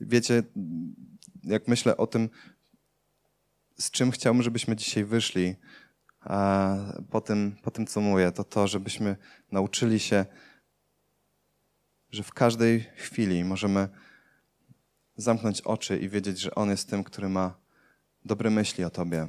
Wiecie, 0.00 0.42
jak 1.42 1.68
myślę 1.68 1.96
o 1.96 2.06
tym, 2.06 2.30
z 3.78 3.90
czym 3.90 4.10
chciałbym, 4.10 4.42
żebyśmy 4.42 4.76
dzisiaj 4.76 5.04
wyszli, 5.04 5.56
po 7.10 7.20
tym, 7.20 7.56
po 7.62 7.70
tym, 7.70 7.86
co 7.86 8.00
mówię, 8.00 8.32
to 8.32 8.44
to, 8.44 8.68
żebyśmy 8.68 9.16
nauczyli 9.52 10.00
się, 10.00 10.26
że 12.10 12.22
w 12.22 12.32
każdej 12.32 12.80
chwili 12.96 13.44
możemy 13.44 13.88
zamknąć 15.16 15.60
oczy 15.60 15.98
i 15.98 16.08
wiedzieć, 16.08 16.40
że 16.40 16.54
On 16.54 16.70
jest 16.70 16.90
tym, 16.90 17.04
który 17.04 17.28
ma 17.28 17.58
dobre 18.24 18.50
myśli 18.50 18.84
o 18.84 18.90
Tobie, 18.90 19.28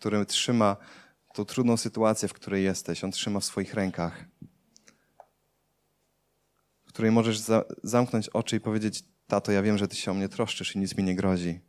który 0.00 0.26
trzyma 0.26 0.76
tą 1.34 1.44
trudną 1.44 1.76
sytuację, 1.76 2.28
w 2.28 2.32
której 2.32 2.64
jesteś. 2.64 3.04
On 3.04 3.10
trzyma 3.10 3.40
w 3.40 3.44
swoich 3.44 3.74
rękach, 3.74 4.24
w 6.84 6.88
której 6.88 7.10
możesz 7.10 7.38
za 7.38 7.64
zamknąć 7.82 8.28
oczy 8.28 8.56
i 8.56 8.60
powiedzieć: 8.60 9.04
Tato, 9.26 9.52
ja 9.52 9.62
wiem, 9.62 9.78
że 9.78 9.88
Ty 9.88 9.96
się 9.96 10.10
o 10.10 10.14
mnie 10.14 10.28
troszczysz 10.28 10.76
i 10.76 10.78
nic 10.78 10.96
mi 10.96 11.04
nie 11.04 11.14
grozi. 11.14 11.60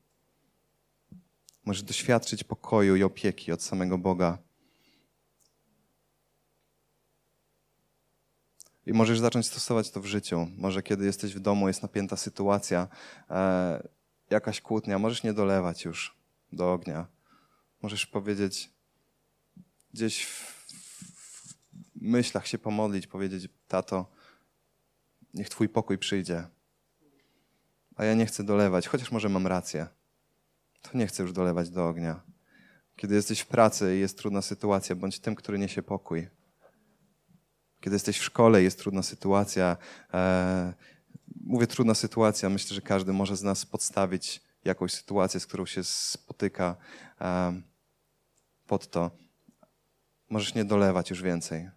Możesz 1.66 1.84
doświadczyć 1.84 2.44
pokoju 2.44 2.96
i 2.96 3.04
opieki 3.04 3.52
od 3.52 3.64
samego 3.64 3.98
Boga. 3.98 4.38
I 8.86 8.94
możesz 8.94 9.20
zacząć 9.20 9.48
stosować 9.48 9.92
to 9.92 10.02
w 10.02 10.06
życiu. 10.06 10.48
Może 10.58 10.84
kiedy 10.84 11.06
jesteś 11.06 11.34
w 11.34 11.40
domu, 11.40 11.68
jest 11.68 11.82
napięta 11.82 12.18
sytuacja, 12.18 12.88
e, 13.30 13.88
jakaś 14.30 14.62
kłótnia, 14.62 15.00
możesz 15.00 15.24
nie 15.24 15.34
dolewać 15.34 15.86
już 15.86 16.18
do 16.52 16.74
ognia. 16.74 17.21
Możesz 17.82 18.06
powiedzieć, 18.06 18.70
gdzieś 19.94 20.26
w, 20.26 20.32
w 20.32 21.56
myślach 21.96 22.48
się 22.48 22.58
pomodlić, 22.58 23.08
powiedzieć: 23.08 23.50
Tato, 23.68 24.12
niech 25.34 25.50
Twój 25.50 25.70
pokój 25.70 25.98
przyjdzie. 25.98 26.48
A 27.96 28.06
ja 28.06 28.14
nie 28.14 28.26
chcę 28.26 28.44
dolewać, 28.44 28.88
chociaż 28.88 29.12
może 29.12 29.30
mam 29.30 29.48
rację. 29.48 29.88
To 30.82 30.98
nie 30.98 31.08
chcę 31.08 31.24
już 31.24 31.34
dolewać 31.34 31.70
do 31.70 31.88
ognia. 31.88 32.22
Kiedy 32.96 33.16
jesteś 33.16 33.40
w 33.40 33.48
pracy 33.48 33.98
i 33.98 34.00
jest 34.00 34.18
trudna 34.18 34.42
sytuacja, 34.42 34.96
bądź 34.96 35.20
tym, 35.20 35.36
który 35.36 35.60
niesie 35.60 35.84
pokój. 35.84 36.28
Kiedy 37.82 37.96
jesteś 37.96 38.20
w 38.20 38.24
szkole 38.24 38.62
i 38.62 38.64
jest 38.64 38.80
trudna 38.80 39.04
sytuacja, 39.04 39.78
e, 40.14 40.74
mówię 41.44 41.68
trudna 41.68 41.94
sytuacja, 41.94 42.50
myślę, 42.50 42.76
że 42.76 42.82
każdy 42.82 43.14
może 43.14 43.38
z 43.38 43.44
nas 43.44 43.66
podstawić 43.66 44.42
jakąś 44.66 44.94
sytuację, 44.94 45.40
z 45.40 45.48
którą 45.48 45.66
się 45.66 45.84
spotyka 45.84 46.76
e, 47.22 47.62
pod 48.72 48.88
to. 48.88 49.12
Możesz 50.30 50.54
nie 50.56 50.66
dolewać 50.66 51.10
już 51.10 51.22
więcej, 51.22 51.70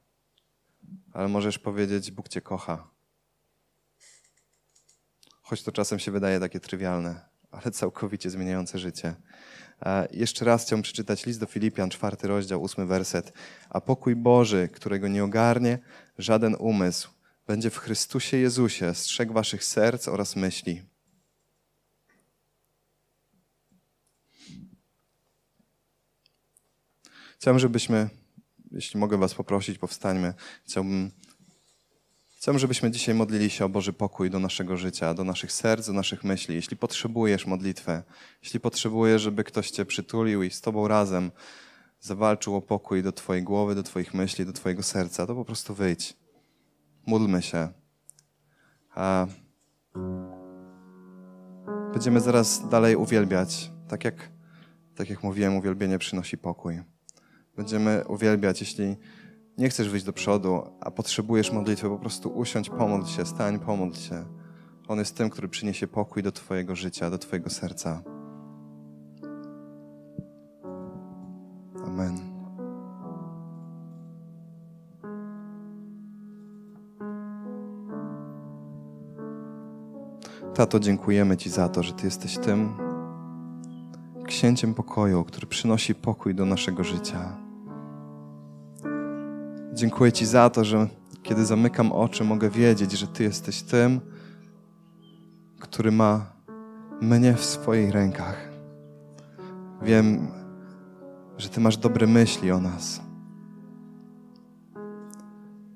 ale 1.12 1.28
możesz 1.28 1.58
powiedzieć: 1.58 2.10
Bóg 2.10 2.28
Cię 2.28 2.40
kocha. 2.40 2.88
Choć 5.42 5.62
to 5.62 5.72
czasem 5.72 5.98
się 5.98 6.10
wydaje 6.10 6.40
takie 6.40 6.60
trywialne, 6.60 7.28
ale 7.50 7.70
całkowicie 7.70 8.30
zmieniające 8.30 8.78
życie. 8.78 9.14
Jeszcze 10.10 10.44
raz 10.44 10.64
chciałbym 10.64 10.82
przeczytać 10.82 11.26
list 11.26 11.40
do 11.40 11.46
Filipian, 11.46 11.90
czwarty 11.90 12.28
rozdział, 12.28 12.62
ósmy 12.62 12.86
werset. 12.86 13.32
A 13.70 13.80
pokój 13.80 14.16
Boży, 14.16 14.68
którego 14.68 15.08
nie 15.08 15.24
ogarnie 15.24 15.78
żaden 16.18 16.56
umysł, 16.58 17.10
będzie 17.46 17.70
w 17.70 17.78
Chrystusie 17.78 18.36
Jezusie 18.36 18.94
strzeg 18.94 19.32
waszych 19.32 19.64
serc 19.64 20.08
oraz 20.08 20.36
myśli. 20.36 20.82
Chciałbym, 27.44 27.58
żebyśmy 27.58 28.08
jeśli 28.70 29.00
mogę 29.00 29.18
Was 29.18 29.34
poprosić, 29.34 29.78
powstańmy. 29.78 30.34
Chciałbym, 30.64 31.10
chciałbym, 32.36 32.58
żebyśmy 32.58 32.90
dzisiaj 32.90 33.14
modlili 33.14 33.50
się 33.50 33.64
o 33.64 33.68
Boży 33.68 33.92
pokój 33.92 34.30
do 34.30 34.38
naszego 34.38 34.76
życia, 34.76 35.14
do 35.14 35.24
naszych 35.24 35.52
serc, 35.52 35.86
do 35.86 35.92
naszych 35.92 36.24
myśli. 36.24 36.54
Jeśli 36.54 36.76
potrzebujesz 36.76 37.46
modlitwę, 37.46 38.02
jeśli 38.42 38.60
potrzebujesz, 38.60 39.22
żeby 39.22 39.44
ktoś 39.44 39.70
Cię 39.70 39.84
przytulił 39.84 40.42
i 40.42 40.50
z 40.50 40.60
Tobą 40.60 40.88
razem 40.88 41.30
zawalczył 42.00 42.56
o 42.56 42.62
pokój 42.62 43.02
do 43.02 43.12
Twojej 43.12 43.42
głowy, 43.42 43.74
do 43.74 43.82
Twoich 43.82 44.14
myśli, 44.14 44.46
do 44.46 44.52
Twojego 44.52 44.82
serca, 44.82 45.26
to 45.26 45.34
po 45.34 45.44
prostu 45.44 45.74
wyjdź. 45.74 46.16
Módlmy 47.06 47.42
się. 47.42 47.68
A 48.94 49.26
będziemy 51.92 52.20
zaraz 52.20 52.68
dalej 52.68 52.96
uwielbiać. 52.96 53.70
Tak 53.88 54.04
jak, 54.04 54.30
tak 54.94 55.10
jak 55.10 55.22
mówiłem, 55.22 55.56
uwielbienie 55.56 55.98
przynosi 55.98 56.38
pokój. 56.38 56.93
Będziemy 57.56 58.04
uwielbiać. 58.08 58.60
Jeśli 58.60 58.96
nie 59.58 59.68
chcesz 59.68 59.88
wyjść 59.88 60.06
do 60.06 60.12
przodu, 60.12 60.62
a 60.80 60.90
potrzebujesz 60.90 61.52
modlitwy, 61.52 61.88
po 61.88 61.98
prostu 61.98 62.28
usiądź, 62.28 62.70
pomódl 62.70 63.06
się, 63.06 63.26
stań, 63.26 63.58
pomódl 63.58 63.96
się. 63.96 64.24
On 64.88 64.98
jest 64.98 65.16
tym, 65.16 65.30
który 65.30 65.48
przyniesie 65.48 65.86
pokój 65.86 66.22
do 66.22 66.32
Twojego 66.32 66.76
życia, 66.76 67.10
do 67.10 67.18
Twojego 67.18 67.50
serca. 67.50 68.02
Amen. 71.84 72.18
Tato, 80.54 80.80
dziękujemy 80.80 81.36
Ci 81.36 81.50
za 81.50 81.68
to, 81.68 81.82
że 81.82 81.92
Ty 81.92 82.04
jesteś 82.04 82.38
tym 82.38 82.74
księciem 84.26 84.74
pokoju, 84.74 85.24
który 85.24 85.46
przynosi 85.46 85.94
pokój 85.94 86.34
do 86.34 86.44
naszego 86.44 86.84
życia. 86.84 87.43
Dziękuję 89.74 90.12
Ci 90.12 90.26
za 90.26 90.50
to, 90.50 90.64
że 90.64 90.88
kiedy 91.22 91.44
zamykam 91.44 91.92
oczy, 91.92 92.24
mogę 92.24 92.50
wiedzieć, 92.50 92.92
że 92.92 93.06
Ty 93.06 93.22
jesteś 93.22 93.62
tym, 93.62 94.00
który 95.60 95.92
ma 95.92 96.26
mnie 97.00 97.34
w 97.34 97.44
swoich 97.44 97.90
rękach. 97.90 98.48
Wiem, 99.82 100.28
że 101.38 101.48
Ty 101.48 101.60
masz 101.60 101.76
dobre 101.76 102.06
myśli 102.06 102.50
o 102.50 102.60
nas. 102.60 103.00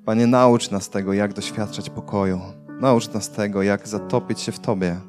Panie, 0.05 0.27
naucz 0.27 0.71
nas 0.71 0.91
tego, 0.91 1.13
jak 1.13 1.33
doświadczać 1.33 1.91
pokoju. 1.91 2.41
Naucz 2.81 3.13
nas 3.13 3.31
tego, 3.31 3.63
jak 3.63 3.89
zatopić 3.89 4.41
się 4.41 4.53
w 4.53 4.59
Tobie. 4.59 5.01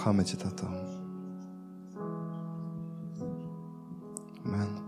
Kochamy 0.00 0.24
Cię, 0.24 0.36
tato. 0.36 0.66
Amen. 4.46 4.80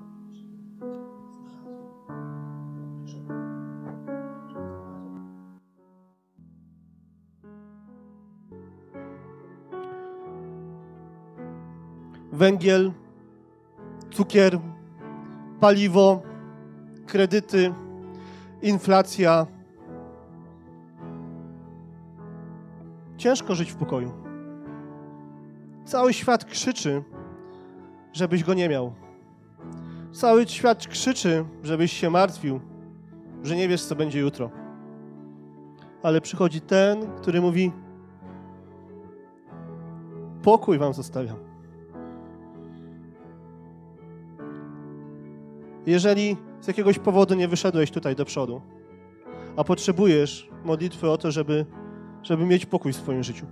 węgiel, 12.32 12.92
cukier, 14.10 14.58
paliwo, 15.60 16.22
kredyty, 17.06 17.74
inflacja. 18.62 19.46
Ciężko 23.16 23.54
żyć 23.54 23.72
w 23.72 23.76
pokoju. 23.76 24.21
Cały 25.84 26.12
świat 26.12 26.44
krzyczy, 26.44 27.02
żebyś 28.12 28.44
go 28.44 28.54
nie 28.54 28.68
miał. 28.68 28.92
Cały 30.12 30.48
świat 30.48 30.86
krzyczy, 30.86 31.44
żebyś 31.62 31.92
się 31.92 32.10
martwił, 32.10 32.60
że 33.42 33.56
nie 33.56 33.68
wiesz, 33.68 33.82
co 33.82 33.96
będzie 33.96 34.20
jutro. 34.20 34.50
Ale 36.02 36.20
przychodzi 36.20 36.60
ten, 36.60 37.06
który 37.16 37.40
mówi: 37.40 37.72
Pokój 40.42 40.78
wam 40.78 40.94
zostawiam. 40.94 41.36
Jeżeli 45.86 46.36
z 46.60 46.66
jakiegoś 46.66 46.98
powodu 46.98 47.34
nie 47.34 47.48
wyszedłeś 47.48 47.90
tutaj 47.90 48.16
do 48.16 48.24
przodu, 48.24 48.60
a 49.56 49.64
potrzebujesz 49.64 50.50
modlitwy 50.64 51.10
o 51.10 51.18
to, 51.18 51.30
żeby, 51.30 51.66
żeby 52.22 52.46
mieć 52.46 52.66
pokój 52.66 52.92
w 52.92 52.96
swoim 52.96 53.22
życiu, 53.22 53.46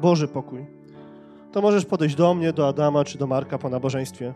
Boży 0.00 0.28
pokój, 0.28 0.77
to 1.58 1.62
możesz 1.62 1.84
podejść 1.86 2.14
do 2.14 2.34
mnie, 2.34 2.52
do 2.52 2.68
Adama 2.68 3.04
czy 3.04 3.18
do 3.18 3.26
Marka 3.26 3.58
po 3.58 3.68
nabożeństwie. 3.68 4.34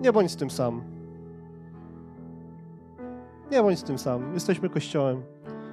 Nie 0.00 0.12
bądź 0.12 0.30
z 0.30 0.36
tym 0.36 0.50
sam. 0.50 0.82
Nie 3.50 3.62
bądź 3.62 3.78
z 3.78 3.82
tym 3.82 3.98
sam. 3.98 4.34
Jesteśmy 4.34 4.68
Kościołem. 4.68 5.22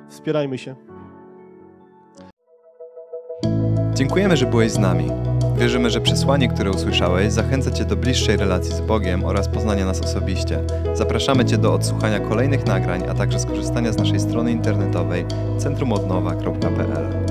Wspierajmy 0.10 0.58
się. 0.58 0.76
Dziękujemy, 3.94 4.38
że 4.38 4.46
byłeś 4.46 4.72
z 4.72 4.78
nami. 4.78 5.12
Wierzymy, 5.58 5.90
że 5.90 6.02
przesłanie, 6.02 6.48
które 6.48 6.72
usłyszałeś, 6.72 7.34
zachęca 7.34 7.72
Cię 7.72 7.86
do 7.86 7.96
bliższej 7.96 8.38
relacji 8.38 8.74
z 8.74 8.82
Bogiem 8.82 9.24
oraz 9.24 9.48
poznania 9.48 9.86
nas 9.86 10.02
osobiście. 10.02 10.60
Zapraszamy 10.94 11.46
Cię 11.46 11.58
do 11.58 11.74
odsłuchania 11.74 12.20
kolejnych 12.20 12.66
nagrań, 12.66 13.04
a 13.10 13.14
także 13.14 13.40
skorzystania 13.40 13.92
z 13.92 13.98
naszej 13.98 14.20
strony 14.20 14.52
internetowej 14.52 15.26
centrumodnowa.pl. 15.58 17.25